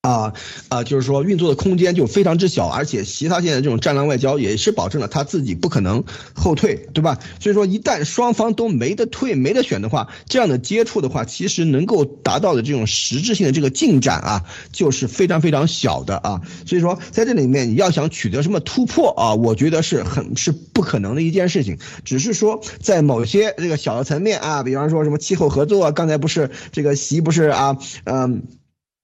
[0.02, 0.34] 啊
[0.68, 7.20] 啊，就是说运作的空间就非常之小，而且习他现在这种战狼外交也是保证了他自己不可能后退，对吧？
[7.40, 16.42] 所以说一旦双方都没得退、没得选的话，这样的接触的话，其实能够达到的这种实质性的这个进展啊，就是非常非常小的啊。
[16.66, 21.78] 所以说在这里面你要想取得什么突破啊，我觉得是很是不可能的一件事情。
[22.04, 28.42] 只是说在某些这个小的层面啊，比方说什么气候合作啊，刚才不是这个习不是啊，嗯。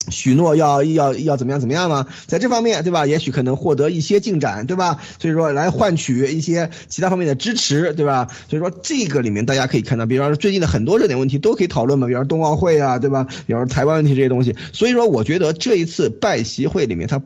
[0.09, 2.07] 许诺要要要怎么样怎么样吗？
[2.27, 3.05] 在这方面，对吧？
[3.05, 4.99] 也许可能获得一些进展，对吧？
[5.19, 8.27] 所以说来换取一些其他方面的支持，对吧？
[8.49, 13.27] 所以说这个里面大家可以看到，比方说最近的很多热点问题都可以讨论嘛，比方冬奥会啊，对吧？
[13.45, 14.55] 比方说台湾问题这些东西。
[14.73, 17.21] 所以说，我觉得这一次拜习会里面，它。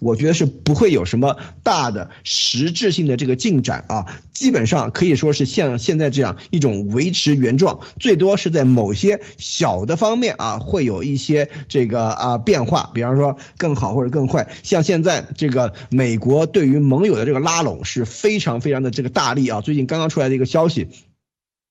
[0.00, 14.48] 我觉得是不会有什么大的实质性的这个进展啊，基本上可以说是像现在这样一种维持原状，最多是在某些小的方面啊会有一些这个啊变化，比方说更好或者更坏。
[14.62, 20.88] 像现在这个美国对于盟友的这个拉拢是非常非常的这个大力啊，最近刚刚出来的一个消息。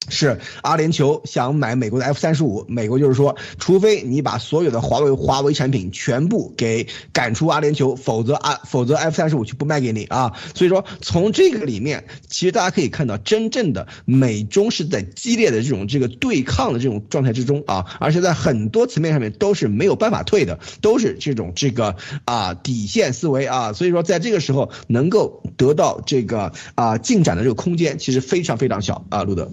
[0.10, 10.34] 是阿联酋想买美国的 F 三十五，美国就是说，除非你把所有的华为华为产品全部给赶出阿联酋，否则啊，否则 F 三十五就不卖给你啊。
[10.56, 21.95] 所以说，从这个里面，其实大家可以看到，真正的美中是在激烈的这种这个对抗的这种状态之中啊，而且在很多层面上面都是没有办法退的，都是这种这个
[22.26, 23.72] 啊底线思维啊。
[23.72, 29.49] 所以说，在这个时候能够得到这个啊进展的这个空间，其实非常非常小啊，路德。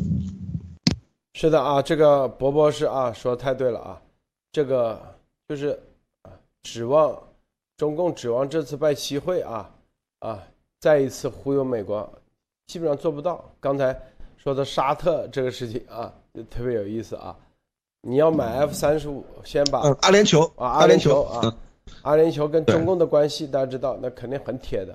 [1.41, 4.03] 是的啊，这个博博士啊说的太对了啊，
[4.51, 5.01] 这个
[5.49, 5.69] 就是
[6.23, 6.33] 啊
[6.65, 7.17] 指望
[7.77, 9.73] 中共指望这次拜习会啊
[10.19, 10.43] 啊
[10.81, 12.13] 再一次忽悠美国，
[12.67, 13.45] 基本上做不到。
[13.61, 13.97] 刚才
[14.37, 17.37] 说的沙特这个事情啊，就特别有意思啊。
[18.01, 21.57] 你要买 F 三十五，先把阿联酋啊阿联酋啊
[22.03, 24.93] 阿联酋跟中共的关系大家知道，那肯定很铁的。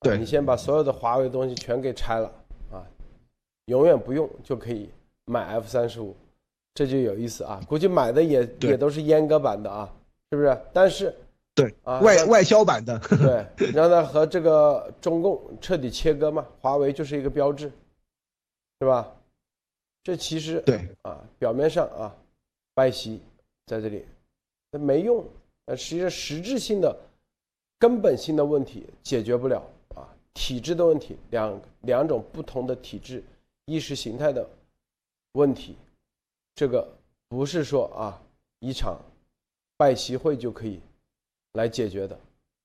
[0.00, 2.32] 对你先把所有的华为东西全给拆了
[2.72, 2.80] 啊，
[3.66, 4.88] 永远不用就可以。
[5.26, 6.14] 买 F 三十五，
[6.72, 7.60] 这就有意思啊！
[7.68, 9.92] 估计买的也也都是阉割版的啊，
[10.30, 10.56] 是不是？
[10.72, 11.14] 但是，
[11.52, 12.96] 对啊，外外销版的，
[13.56, 16.46] 对，让它和这个中共彻底切割嘛。
[16.60, 17.70] 华为就是一个标志，
[18.80, 19.12] 是吧？
[20.04, 22.14] 这其实对啊，表面上啊，
[22.72, 23.20] 拜习
[23.66, 24.04] 在这里，
[24.70, 25.24] 那没用，
[25.64, 26.96] 呃，实际上实质性的、
[27.80, 29.60] 根本性的问题解决不了
[29.96, 33.24] 啊，体制的问题，两两种不同的体制、
[33.64, 34.48] 意识形态的。
[35.36, 35.76] 问题，
[36.54, 36.96] 这个
[37.28, 38.18] 不是说啊
[38.60, 38.98] 一场
[39.76, 40.80] 拜习会就可以
[41.52, 42.18] 来解决的。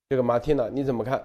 [0.08, 1.22] 这个马蒂娜你怎么看？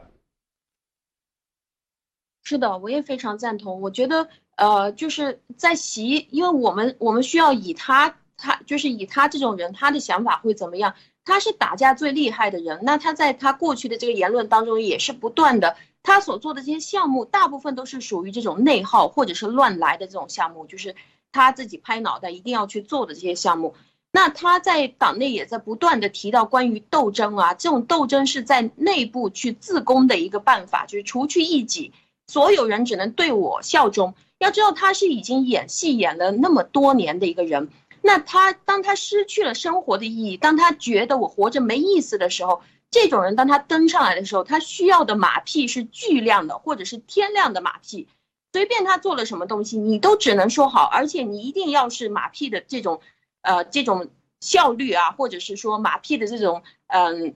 [2.43, 3.81] 是的，我也非常赞同。
[3.81, 10.97] 我觉得，呃，就是在习，因为我们我们需要以他，他就是以他这种人，他的想法会怎么样？
[11.25, 20.97] 他是打架最厉害的人，那他在他过去的这个言论当中也是不断的，他所做的这些项目，大部分都是属于这种内耗或者是乱来的这种项目，就是。
[21.37, 23.75] 他自己拍脑袋一定要去做的这些项目，
[24.11, 31.93] 那他在党内也在不断的提到关于斗争啊，这种斗争是在内部去自宫的一个办法，就是除去异己，
[32.27, 34.15] 所有人只能对我效忠。
[34.39, 37.69] 要知道他是已经演戏演了那么多年的一个人，
[38.01, 48.09] 那他当他失去了生活的意义，当他觉得我活着没意思的时候，这种人当他登上来的时候，他需要的马屁是巨量的，或者是天量的马屁。
[48.57, 53.03] 随便他做了什么东西，你都只能说好，而且你一定要是马屁的这种，
[53.43, 54.09] 呃，这种
[54.41, 57.35] 效率啊，或者是说马屁的这种，嗯，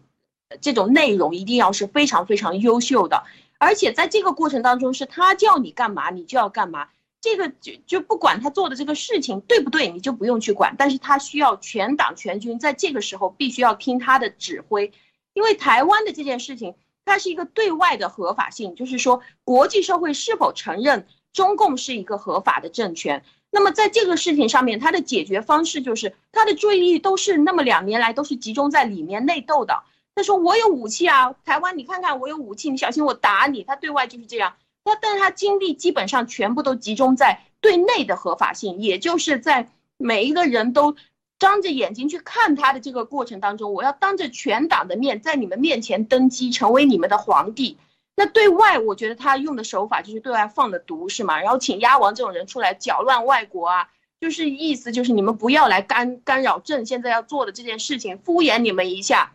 [0.63, 3.25] 这种内容一定要是非常非常优秀的。
[3.59, 6.89] 而且在这个过程当中，是他叫你干嘛，你就要干嘛。
[7.21, 10.75] 这个就就不管他做的这个事情对不对，你就不用去管。
[10.79, 14.91] 但是他需要全党全军在这个时候必须要听他的指挥，
[15.35, 16.77] 因为台湾的这件事情，
[17.11, 23.25] 它是一个对外的合法性，就是说国际社会是否承认中共是一个合法的政权。
[23.51, 29.83] 那么在这个事情上面，它的解决方式就是它的注意力都是那么两年来都是集中在里面内斗的。
[30.15, 33.65] 他说我有武器啊，台湾你看看我有武器，你小心我打你。
[33.65, 34.55] 他对外就是这样。
[34.85, 40.95] 那但是他精力基本上全部都集中在对内的合法性，也就是在每一个人都
[41.41, 47.79] 张着眼睛去看他的这个过程当中，我要当着全党的面在你们面前登基，成为你们的皇帝。
[48.15, 51.41] 那对外，我觉得他用的手法就是对外放的毒，是吗？
[51.41, 53.89] 然后请鸭王这种人出来搅乱外国啊，
[54.21, 59.33] 就是意思就是你们不要来干干扰朕现在要做的这件事情，敷衍你们一下。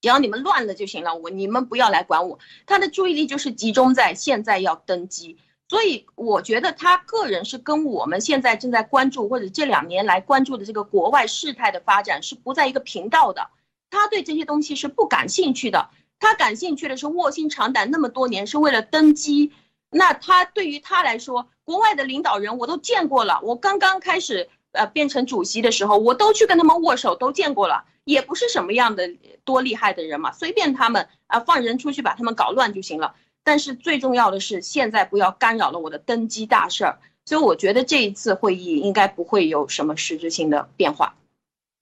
[0.00, 2.38] 只要你们乱了就行了，我你们不要来管我。
[2.66, 5.38] 他的注意力就是集中在现在要登基，
[5.68, 13.48] 所以我觉得他个人是跟我们现在正在关注或者这两年来关注的这个国外事态的发展是不在一个频道的。
[13.90, 15.88] 他对这些东西是不感兴趣的，
[16.18, 19.52] 他感兴趣的是卧薪尝胆那么多年是为了登基。
[19.90, 27.84] 那他对于他来说，国外的领导人我都见过了，我刚刚开始呃变成主席的时候，我都去跟他们握手，都见过了。
[28.04, 33.14] 也不是什么样的多厉害的人嘛，随便他们啊，放人出去把他们搞乱就行了。
[33.44, 36.98] 但是最重要的是，现在不要干扰了我的登基大事儿。
[37.26, 41.14] 所以我觉得这一次会议应该不会有什么实质性的变化。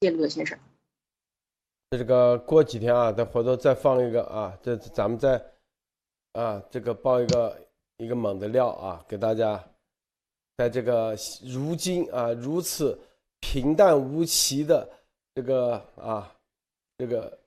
[0.01, 0.59] 谢陆先生，
[1.91, 5.43] 这个过几天啊，再回头再放一个啊，这咱们再
[6.33, 7.59] 啊，这个爆一个
[7.97, 9.65] 一个猛的料啊，给大家，
[10.57, 12.99] 在这个如今啊如此
[13.41, 14.89] 平淡无奇的。
[15.35, 16.31] 这个啊，
[16.99, 17.39] 这个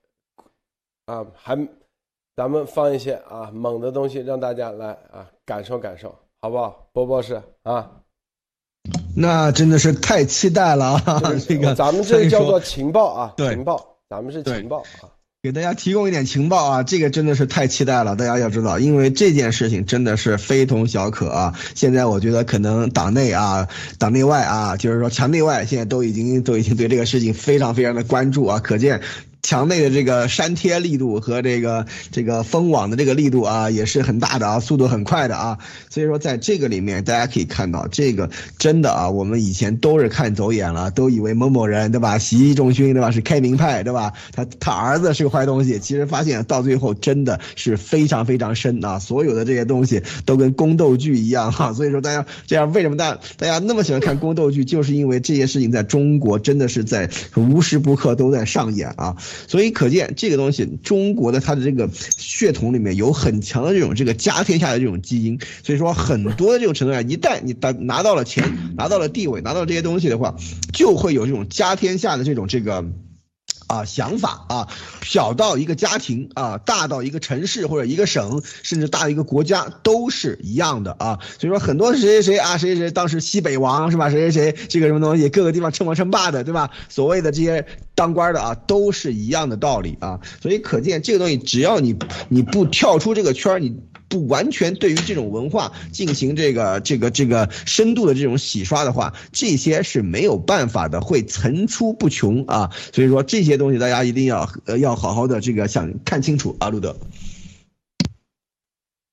[1.04, 1.56] 啊，还
[2.36, 6.86] 咱们放一些啊猛的东西，让大家来啊感受感受，好不好？
[6.92, 7.90] 波波是啊，
[9.16, 11.22] 那真的是太期待了啊！
[11.48, 15.08] 这个咱们这个叫做情报啊，对，情报，咱们是情报啊。
[15.42, 18.16] 给大家提供一点情报啊，这个真的是太期待了。
[18.16, 21.54] 大家要知道，因为这件事情真的是非同小可啊。
[21.74, 23.68] 现在我觉得可能党内啊、
[23.98, 29.00] 党内外啊，就是说强内外，现在都已经都已经对这个事情非常非常的关注啊，可见。
[29.46, 35.56] 墙内的这个删帖力度和这个这个封网的这个力度啊，也是很大的啊，速度很快的啊。
[35.88, 38.28] 所以说，在这个里面，大家可以看到，这个
[38.58, 44.12] 真的啊，我们以前都是看走眼了，都以为某某人对吧，习仲勋对吧，是开明派对吧？
[44.32, 48.98] 他他儿子是个坏东西，其实发现到最后真的是非常非常深啊。
[48.98, 51.72] 所有的这些东西都跟宫斗剧一样哈。
[51.76, 59.16] 所以说，大家这样为什么大大家那么喜欢看宫斗剧，就是因为这些事情在中国真的是在无时不刻都在上演啊。
[59.48, 65.38] 所以可见，这个东西中国的它的这个血统里面有很强的这种这个家天下的这种基因。
[65.62, 70.34] 所以说，很多的这种程度上，一旦你拿拿到了钱，拿到了地位，拿到了这些东西的话，
[70.72, 72.84] 就会有这种家天下的这种这个。
[73.68, 74.68] 啊，想法啊，
[75.02, 81.18] 小到一个家庭啊，大到一个城市或者一个省，甚至大一个国家，都是一样的啊。
[81.40, 84.08] 所以说，很多谁谁谁啊，谁谁谁当时西北王是吧？
[84.08, 86.70] 谁谁谁这个什么东西，各个地方称王称霸的，对吧？
[86.88, 87.66] 所谓的这些
[87.96, 90.20] 当官的啊，都是一样的道理啊。
[90.40, 93.76] 所以可见，这个东西只要你你不跳出这个圈，你。
[94.08, 102.70] 不完全对于这种文化进行这个这个这个深度的这种洗刷的话，这些是没有办法的，会层出不穷啊。
[102.92, 106.96] 所以说这些东西大家一定要呃要好好的这个想看清楚啊，路德。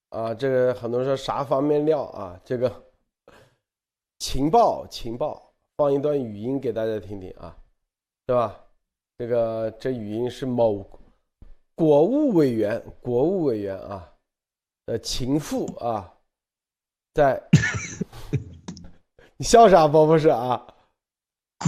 [0.09, 2.39] 啊，这个很多人说啥方面料啊？
[2.45, 2.71] 这个
[4.19, 7.55] 情报情报，放一段语音给大家听听啊，
[8.27, 8.55] 是吧？
[9.17, 10.85] 这个这语音是某
[11.75, 14.09] 国务委员，国务委员啊。
[14.85, 16.11] 的情妇啊，
[17.13, 17.41] 在
[19.37, 20.61] 你笑啥，波波是啊？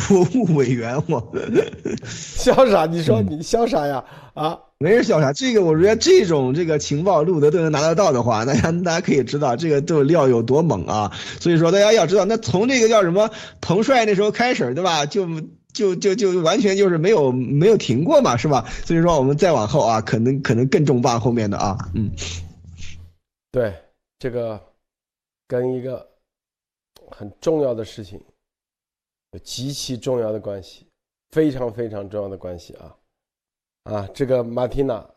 [0.10, 1.34] 国务委员，我
[2.06, 2.86] 笑啥？
[2.86, 4.04] 你说你笑啥呀？
[4.34, 5.32] 啊，没人笑啥。
[5.32, 11.14] 这个我觉得这种这个情报路德都能拿得到的话，大家大家可以知道这个这料有多猛啊！
[11.40, 13.32] 所以说大家要知道，那从这个叫什么
[13.62, 15.06] 彭帅那时候开始，对吧？
[15.06, 15.26] 就
[15.76, 18.66] 就就就完全就是没有没有停过嘛，是吧？
[18.86, 22.10] 所以说我们再往后啊，可能可能更重磅后面的啊，嗯。
[23.52, 23.74] 对，
[24.18, 24.60] 这个
[25.48, 26.10] 跟一个
[27.12, 28.22] 很重要的事情
[29.32, 30.88] 有极其重要的关系，
[31.32, 32.96] 非常非常重要的关系啊
[33.84, 34.08] 啊！
[34.14, 35.10] 这个马蒂娜，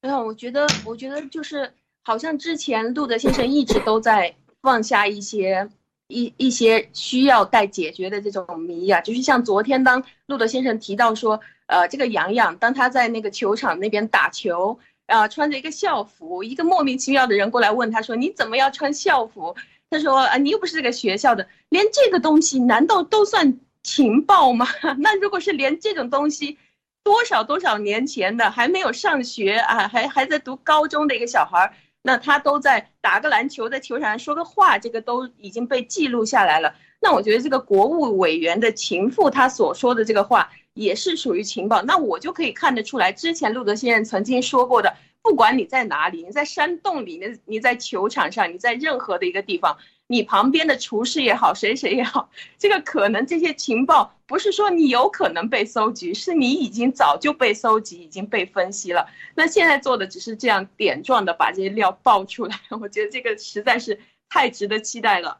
[0.00, 1.70] 没有，我觉得，我觉得就是
[2.02, 5.68] 好像之前路德先生一直都在放下一些
[6.10, 14.78] 一一些需要待解决的这种谜啊，就是像昨天当路德先生提到说，呃，这个杨洋当他在那个球场那边打球。
[15.06, 19.56] 啊，穿着一个校服，一个莫名其妙的人过来问他说：“你怎么要穿校服？”
[19.90, 24.68] 他说：“啊，你又不是这个学校的，连这个东西难道都算情报吗？
[24.98, 26.58] 那如果是连这种东西，
[27.02, 36.74] 多少多少年前的还没有上学啊，还还在读高中的一个小孩，那他都在打个篮球，在球场上说个话，这个都已经被记录下来了。
[37.00, 49.76] 那我觉得这个国务委员的情妇他所说的这个话。”也是属于情报，那我就可以看得出来，之前路德先生曾经说过的，不管你在哪里，你在山洞里，面你在球场上，你在任何的一个地方，
[50.10, 59.06] 你旁边的厨师也好，谁谁也好，这个可能这些情报不是说你有可能被搜集，是你已经早就被搜集，已经被分析了。
[59.36, 65.38] 那现在做的只是这样点状的把这些料爆出来， 我觉得这个实在是太值得期待了。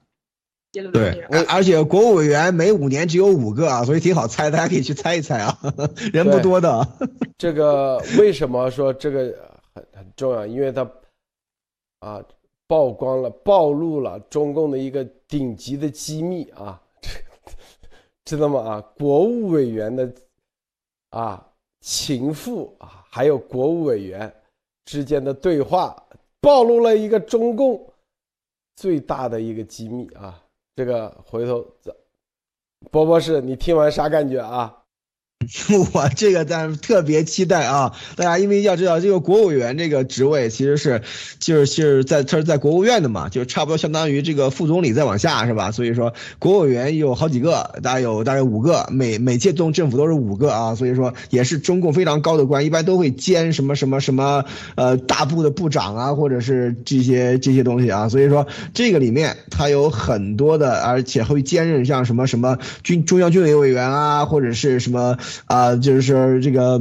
[0.92, 5.58] 对，而且国务委员每五年只有五个啊，所以挺好猜，大家可以去猜一猜啊，
[6.12, 6.86] 人不多的。
[7.36, 9.36] 这个为什么说这个
[9.74, 10.46] 很很重要？
[10.46, 10.88] 因为他
[11.98, 12.22] 啊
[12.70, 16.80] 曝光了、暴露了中共的一个顶级的机密啊，
[18.24, 18.60] 知道吗？
[18.60, 20.08] 啊，国务委员的
[21.10, 21.44] 啊
[21.80, 24.32] 情妇啊，还有国务委员
[24.84, 26.00] 之间的对话，
[26.40, 27.92] 暴露了一个中共
[28.76, 30.40] 最大的一个机密啊。
[30.76, 31.66] 这个回头，
[32.92, 34.79] 波波士你听完啥感觉啊？
[35.94, 37.92] 我这个咱特别期待啊！
[38.14, 41.02] 大家因为要知道，这个国务委员这个职位其实是，
[41.38, 45.72] 就是就是在他是在国务院的嘛，就差不多相当于这个副总理再往下是吧？
[45.72, 54.44] 所以说国务委员有好几个，大概有大概五个，每每届动政府都是五个啊，所以说也是中共非常高的官，一般都会兼什么什么什么
[54.76, 65.16] 呃大部的部长啊，或者是这些这些东西啊，所以说这个里面他有很多的，而且会兼任像什么什么军中央军委委员啊，或者是什么。
[65.46, 66.80] 啊，就是这个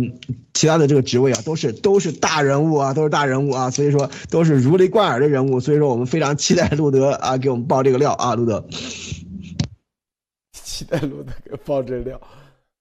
[0.54, 8.66] 其他的这个职位啊，都是都是大人物啊，都是大人物啊，所以说都是如雷贯耳的人物，所以说我们非常期待路德啊给我们爆这个料啊，路德，
[10.54, 12.20] 期待路德给爆这料，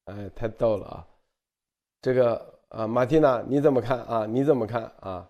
[0.04, 1.06] 哎，太逗了啊！
[2.00, 4.26] 这个啊，马蒂娜你怎么看啊？
[4.26, 5.28] 你怎么看啊？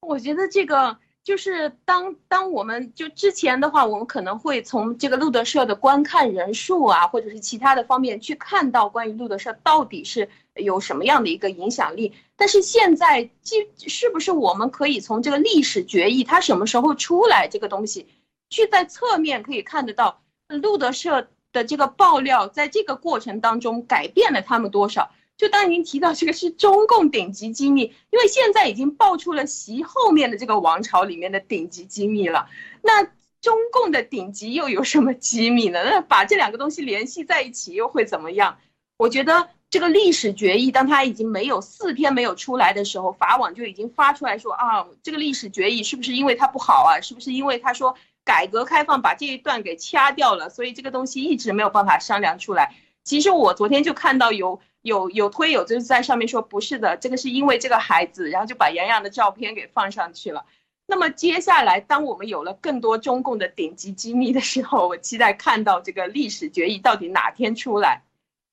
[0.00, 0.98] 我觉得这个。
[1.26, 12.12] 就是当当我们就之前的话，我们可能会从这个路德社的观看人数啊，或者是其他的方面去看到关于路德社到底是有什么样的一个影响力。
[12.36, 13.56] 但是现在，即
[13.88, 18.06] 是不是我们可以从这个历史决议它什么时候出来这个东西，
[18.48, 25.10] 去在侧面可以看得到路德社的这个爆料，在这个过程当中改变了他们多少？
[25.36, 32.48] 就当您提到这个是中共顶级机密，因为现在已经爆出了习后面的这个王朝里面的顶级机密了，
[32.80, 33.04] 那
[33.42, 35.84] 中共的顶级又有什么机密呢？
[35.84, 38.56] 那把这两个东西联系在一起又会怎么样？
[38.96, 47.02] 我觉得这个历史决议，当它已经没有四天没有出来的时候，法网就已经发出来说啊，这个历史决议是不是因为它不好啊？
[47.02, 52.74] 是不是因为他说改革开放把这一段给掐掉了，所以这个东西一直没有办法商量出来？
[53.04, 54.62] 其实我昨天就看到有。
[54.86, 60.46] 有有推友就是在上面说不是的，这个是因为这个孩子，然后就把洋洋的照片给放上去了。
[60.86, 68.04] 那么接下来，当我们有了更多中共的顶级机密的时候，我期待看到这个历史决议到底哪天出来。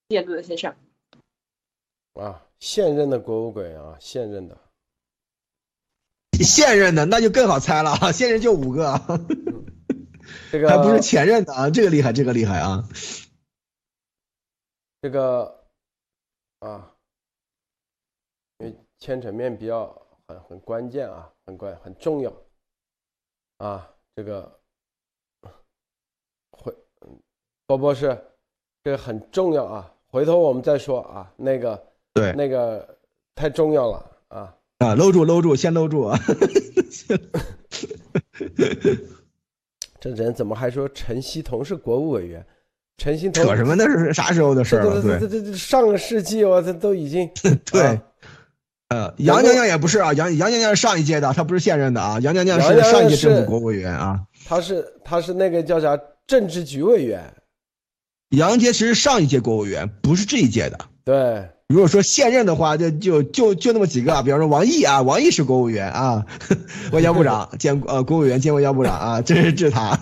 [0.09, 0.73] 谢谢陆德先生。
[2.13, 4.57] 啊，现任的国务委员啊，现任的，
[6.31, 8.99] 现任的那就更好猜了啊，现任就五个，
[10.51, 12.83] 这个 还不是前任的啊，这个厉害，这个厉害啊，
[15.03, 15.62] 这个。
[16.63, 16.95] 啊，
[18.59, 19.93] 因为牵扯面比较
[20.27, 22.33] 很很关键啊，很关很重要
[23.57, 24.59] 啊，这个
[26.51, 26.73] 回
[27.67, 28.17] 波波是
[28.83, 32.97] 这个很重要啊，回头我们再说啊，那个对那个
[33.35, 36.17] 太重要了啊啊，搂住搂住，先搂住啊！
[39.99, 42.45] 这人怎么还说陈希同是国务委员？
[42.97, 43.75] 陈新扯什么？
[43.75, 45.01] 那是啥时候的事了？
[45.01, 47.29] 对，这这这上个世纪，我这都已经
[47.71, 47.99] 对。
[48.89, 52.19] 呃，杨娘娘也不是啊，杨杨娘娘是上一届的，她不是现任的啊。
[52.21, 54.19] 杨娘娘是上一届政府国务委员啊。
[54.45, 57.33] 她是她是那个叫啥政治局委员。
[58.29, 60.77] 杨洁篪是上一届国务委员，不是这一届的。
[61.03, 61.49] 对。
[61.69, 66.23] 如果说现任的话，就就就就那么几个，啊比方说王毅啊，王毅是国务委员啊，
[66.91, 69.97] 外交部长 兼呃国务委员兼外交部长啊， 这是治他。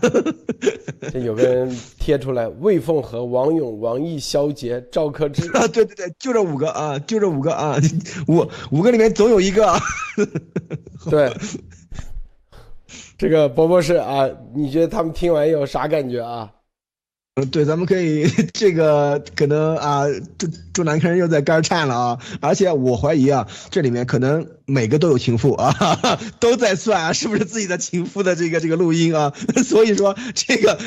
[1.13, 7.77] 这有个人贴出来，魏凤和、王勇、王毅、肖杰、赵克志啊，对对对，就这五个啊，就这五个啊，
[8.27, 9.73] 五五个里面总有一个。
[11.09, 11.31] 对，
[13.17, 16.51] 这个博博士啊，你觉得他们听完有啥感觉啊？
[17.35, 20.03] 嗯，对，咱们可以 这个可能啊，
[20.37, 25.73] 这中南坑又在肝颤了啊，而且我怀疑啊，这里面可能每个都有情妇啊，
[26.41, 29.31] 都在算啊，是不是自己的情妇的这个这个录音啊？
[29.63, 30.77] 所以说这个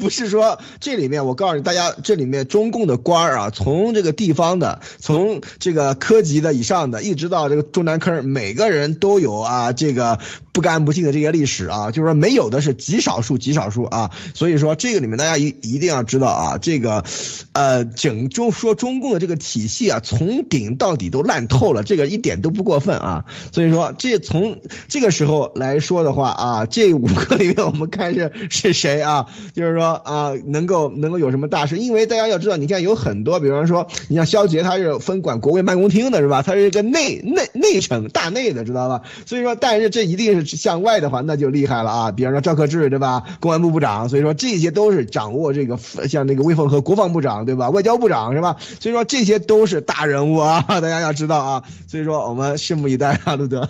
[0.00, 10.18] 不是说这里面，我告诉大家，这里面中共的官儿啊，从这个地方的，从这个科级的以上的，一直到这个中南坑，每个人都有啊，这个
[10.56, 15.54] 不干不净的这些历史啊，就是说没有的是极少数极少数啊，所以说这个里面大家一。
[15.76, 17.04] 一定要知道啊，这个，
[17.52, 23.26] 呃，整中说中共的这个体系啊，从顶到底都烂透了，这个一点都不过分啊。
[23.52, 24.58] 所以说，这从
[24.88, 29.26] 这个时候来说的话啊，这五个里面我们看是是谁啊？
[29.54, 31.76] 就是说啊，能够能够有什么大事？
[31.76, 36.40] 因为大家要知道，你看有很多，比方说，你像肖杰，他是分管国卫办公厅的，是吧？
[36.40, 39.02] 他是一个内内内省大内的，知道吧？
[39.26, 42.12] 所以说，但是这一定是向外的话，那就厉害了啊。
[42.12, 43.24] 比方说赵克志，对吧？
[43.40, 45.52] 公安部部长，所以说这些都是掌握。
[45.52, 47.70] 这个像那个魏凤和国防部长对吧？
[47.70, 48.56] 外交部长是吧？
[48.60, 51.64] 所以说这些都是大人物啊， 大家要知道啊。
[51.88, 53.68] 所以说我们拭目以待啊，路德。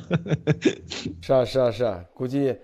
[1.22, 2.54] 是啊是啊是啊，估计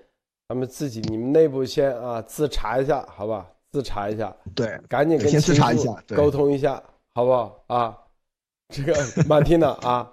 [0.49, 3.47] 咱们自己你们内部先啊自查一下，好吧？
[3.71, 6.83] 自查一下，对，赶紧跟先自查一下，沟通一下，
[7.15, 7.97] 好不好啊？
[8.69, 8.95] 这个
[9.27, 10.09] 马蒂娜啊。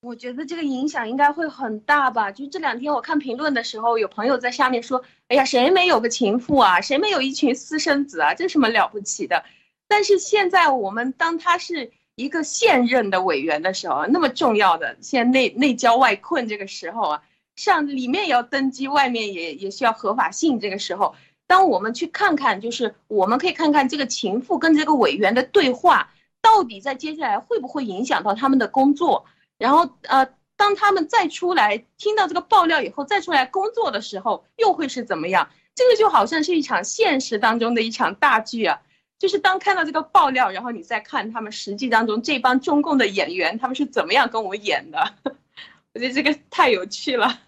[0.00, 2.30] 我觉得这个影响应该会很大吧？
[2.30, 6.80] 就这两天我看评论的时候，有朋友在下面说：“哎呀，谁没有个情妇啊？
[6.80, 8.32] 谁没有一群私生子啊？
[8.32, 9.44] 这什么了不起的？”
[9.88, 17.22] 但是现在我们当他是一个现任的委员的时候，那么重要的，现在内内交外困这个时候啊，
[17.56, 20.60] 上里面也要登基，外面也也需要合法性。
[20.60, 21.16] 这个时候，
[21.48, 29.26] 当我们去看看，就是我们可以看看这个情妇跟这个委员的对话，到底在接下来会不会影响到他们的工作？
[29.58, 30.26] 然后呃，
[30.56, 35.50] 当他们再出来听到这个爆料以后，再出来工作的时候，又会是怎么样？
[35.74, 38.80] 这个就好像是一场现实当中的一场大剧啊！
[39.18, 45.14] 就是当看到这个爆料，然后你再看他们实际当中这帮中共的演员，他们是怎么样跟我演的？
[45.94, 47.40] 我觉得这个太有趣了，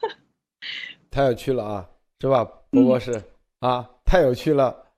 [1.10, 1.88] 太有趣了啊，
[2.20, 3.22] 是吧，波波是
[3.60, 4.89] 啊，太有趣了。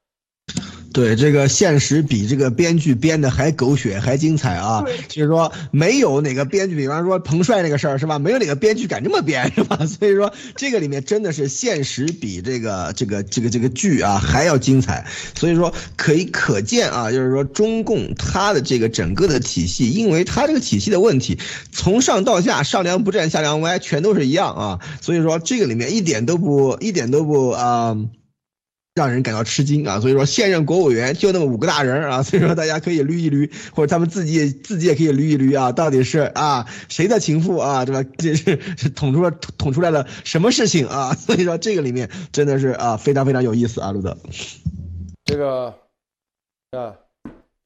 [0.92, 4.84] 对这个现实比这个编剧编的还狗血还精彩啊！
[5.08, 8.18] 就是说没有哪个编剧，比方说彭帅那个事儿是吧？
[8.18, 9.78] 没有哪个编剧敢这么编是吧？
[9.86, 15.06] 所以说这个里面真的是现实比这个这个这个这个剧啊还要精彩。
[15.34, 21.38] 所以说可以可见啊，就是说中共它的这个整个的体系，因为它这个体系的问题，
[21.72, 24.80] 从上到下上梁不正下梁歪，全都是一样啊。
[25.00, 27.96] 所以说这个里面一点都不一点都不啊。
[28.94, 29.98] 让人感到吃惊啊！
[30.00, 38.10] 所以说，现任国务委员就那么五个大人啊， 所以说大家可以捋一捋，或者他们自己自己也可以捋一捋啊，到底是啊谁的情妇啊，对吧？
[38.18, 38.56] 这是
[38.90, 41.14] 捅出了捅出来了什么事情啊？
[41.16, 44.14] 所以说这个里面真的是啊非常非常有意思啊，路德。
[45.24, 45.74] 这个
[46.72, 46.94] 啊，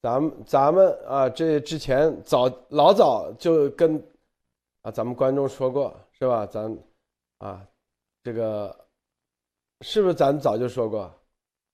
[0.01, 4.01] 咱们咱们啊，这之前早老早就跟
[4.81, 6.45] 啊咱们观众说过是吧？
[6.45, 6.77] 咱
[7.39, 7.61] 啊
[8.23, 8.73] 这个
[9.81, 11.13] 是不是咱早就说过？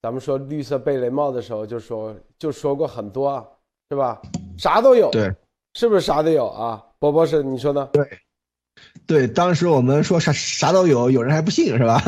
[0.02, 3.42] 咱们说绿色贝雷帽的时候，就说就说过很多，
[3.90, 4.22] 是吧？
[4.58, 5.34] 啥都有，对，
[5.76, 6.84] 是不是啥都有啊？
[7.00, 7.90] 波波是你说呢？
[7.94, 8.06] 对，
[9.08, 12.02] 对，当时我们说啥啥都有，有人还不信，是吧？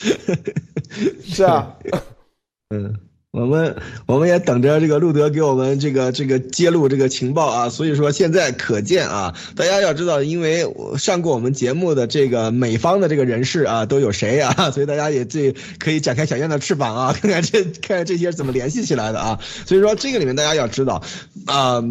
[1.22, 1.78] 是啊，
[2.74, 3.05] 嗯。
[3.36, 3.76] 我们
[4.06, 14.54] 我们也等着这个路德给我们这个这个揭露这个情报啊，所以说现在可见啊，大家要知道，因为上过我们节目的这个美方的这个人士啊，都有谁啊？
[14.72, 19.38] 所以大家也这可以展开想象的翅膀啊， 看看这看看这些怎么联系起来的啊。
[19.66, 21.02] 所以说这个里面大家要知道
[21.44, 21.84] 啊，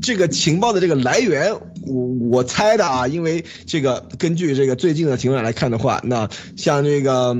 [0.00, 1.52] 这个情报的这个来源，
[1.84, 7.36] 我我猜的啊，因为这个根据这个最近的情况来看的话，那像这个。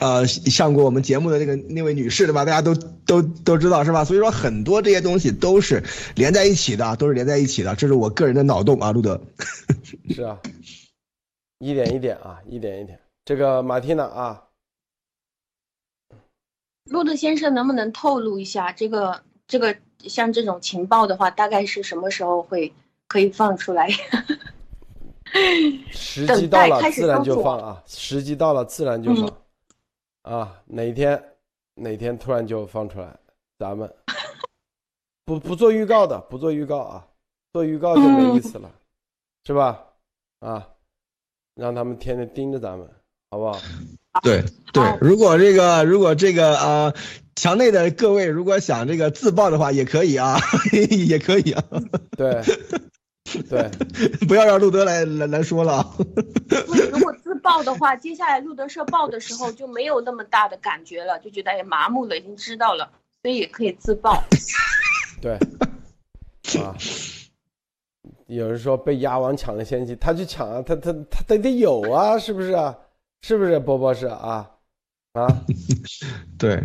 [0.00, 2.44] 呃，上过我们节目的那个那位女士对吧？
[2.44, 2.74] 大家都
[3.06, 4.04] 都都知道是吧？
[4.04, 5.82] 所以说很多这些东西都是
[6.16, 7.74] 连在一起的，都是连在一起的。
[7.76, 9.20] 这是我个人的脑洞啊，路德。
[10.10, 10.38] 是啊，
[11.58, 12.98] 一点一点啊，一点一点。
[13.24, 14.42] 这个马蒂娜啊，
[16.90, 22.72] 路德先生能不能透露一下这个这个像这种情报的话，大概是什么时候会
[23.06, 23.88] 可以放出来？
[25.90, 29.32] 时机到了自然就放啊，时机到了自然就放。
[30.24, 31.22] 啊，哪天
[31.74, 33.14] 哪天突然就放出来，
[33.58, 33.94] 咱们
[35.24, 37.06] 不不做预告的，不做预告啊，
[37.52, 38.70] 做预告就没意思了，
[39.46, 39.84] 是吧？
[40.40, 40.66] 啊，
[41.54, 42.88] 让他们天天盯着咱们，
[43.30, 43.60] 好不好？
[44.22, 44.42] 对
[44.72, 46.94] 对，如果这个如果这个啊，
[47.36, 50.38] 墙内的各位如果想这个自爆的话，也可以啊，
[51.06, 51.62] 也可以啊。
[52.16, 52.40] 对
[53.42, 53.68] 对，
[54.26, 55.94] 不要让路德来来来说了。
[56.92, 62.88] 如果自自爆的话，接下来路德社爆的时候就没有那么大的感觉了，就觉得也麻木了，已经知道了，
[63.20, 64.22] 所以也可以自爆。
[65.20, 65.34] 对，
[66.62, 66.74] 啊，
[68.28, 72.78] 有人说被鸭王抢了先机，他去抢啊，他他他得得有啊，是不是啊？
[73.20, 74.50] 是不是波波是啊？
[75.12, 75.26] 啊，
[76.38, 76.62] 对，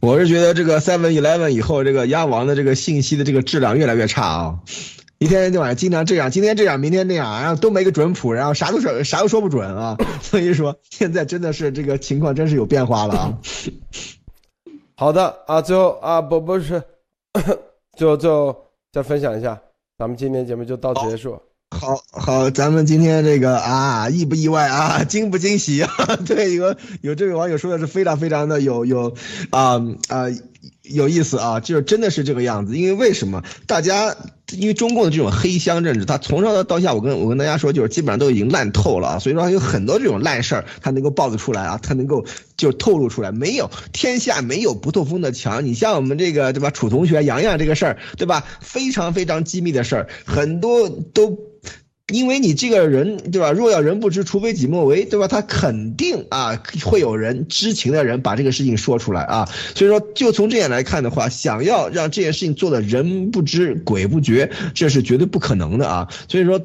[0.00, 4.60] 我是觉得这个 Seven Eleven 以后，这个鸭王的这个信息的这个质量越来越差啊，
[5.22, 13.38] 一天到晚经常这样，今天这样，明天那样，然后都没个准谱，然后啥都说啥都说不准啊， 所以说现在真的是这个情况真是有变化了啊。
[14.96, 16.82] 好的啊，最后啊，不不是，
[17.96, 19.60] 最后最后再分享一下，
[19.96, 21.40] 咱们今天节目就到此结束。
[21.70, 25.88] 好好，咱们今天这个啊，意不意外啊，惊不惊喜啊？
[26.26, 29.14] 对，有有这位网友说的是非常非常的有有
[29.50, 29.74] 啊
[30.08, 30.26] 啊
[30.82, 32.76] 有意思啊，就是真的是这个样子。
[32.76, 34.16] 因为为什么大家
[34.52, 39.18] 因为中共的这种黑箱政治，他从上到下，我跟我跟大家说，就是基本上都已经烂透了啊。
[39.18, 42.24] 所以说有很多这种烂事儿，他能够爆得出来啊，他能够
[42.56, 43.32] 就透露出来。
[43.32, 45.64] 没有天下没有不透风的墙。
[45.64, 51.38] 你像我们这个对吧，楚同学、洋洋这个事儿对吧，非常非常机密的事儿，很多都。
[52.12, 53.50] 因为你这个人，对吧？
[53.50, 55.26] 若要人不知，除非己莫为，对吧？
[55.26, 59.48] 他肯定啊，会有人知情的人把这个事情说出来啊。
[59.74, 66.08] 所以说，就从这点来看的话，想要让这件事情做的人不知鬼不觉，这是绝对不可能的啊。
[66.28, 66.60] 所以说，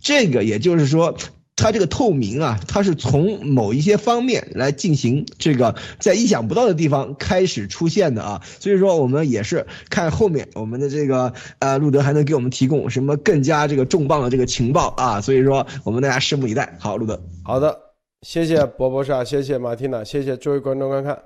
[0.00, 1.16] 这个也就是说。
[1.60, 16.74] 它这个透明啊，它是从某一些方面来进行这个在意想不到的地方开始出现的啊，所以说我们也是看后面我们的这个呃路德还能给我们提供什么更加这个重磅的这个情报啊，所以说我们大家拭目以待。
[16.78, 17.78] 好，路德，好的，
[18.22, 21.22] 谢谢博博士，谢谢马蒂娜，谢谢诸位观众观看，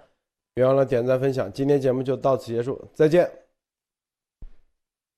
[0.53, 3.44] 别忘了点赞分享，今天节目就到此结束，再见。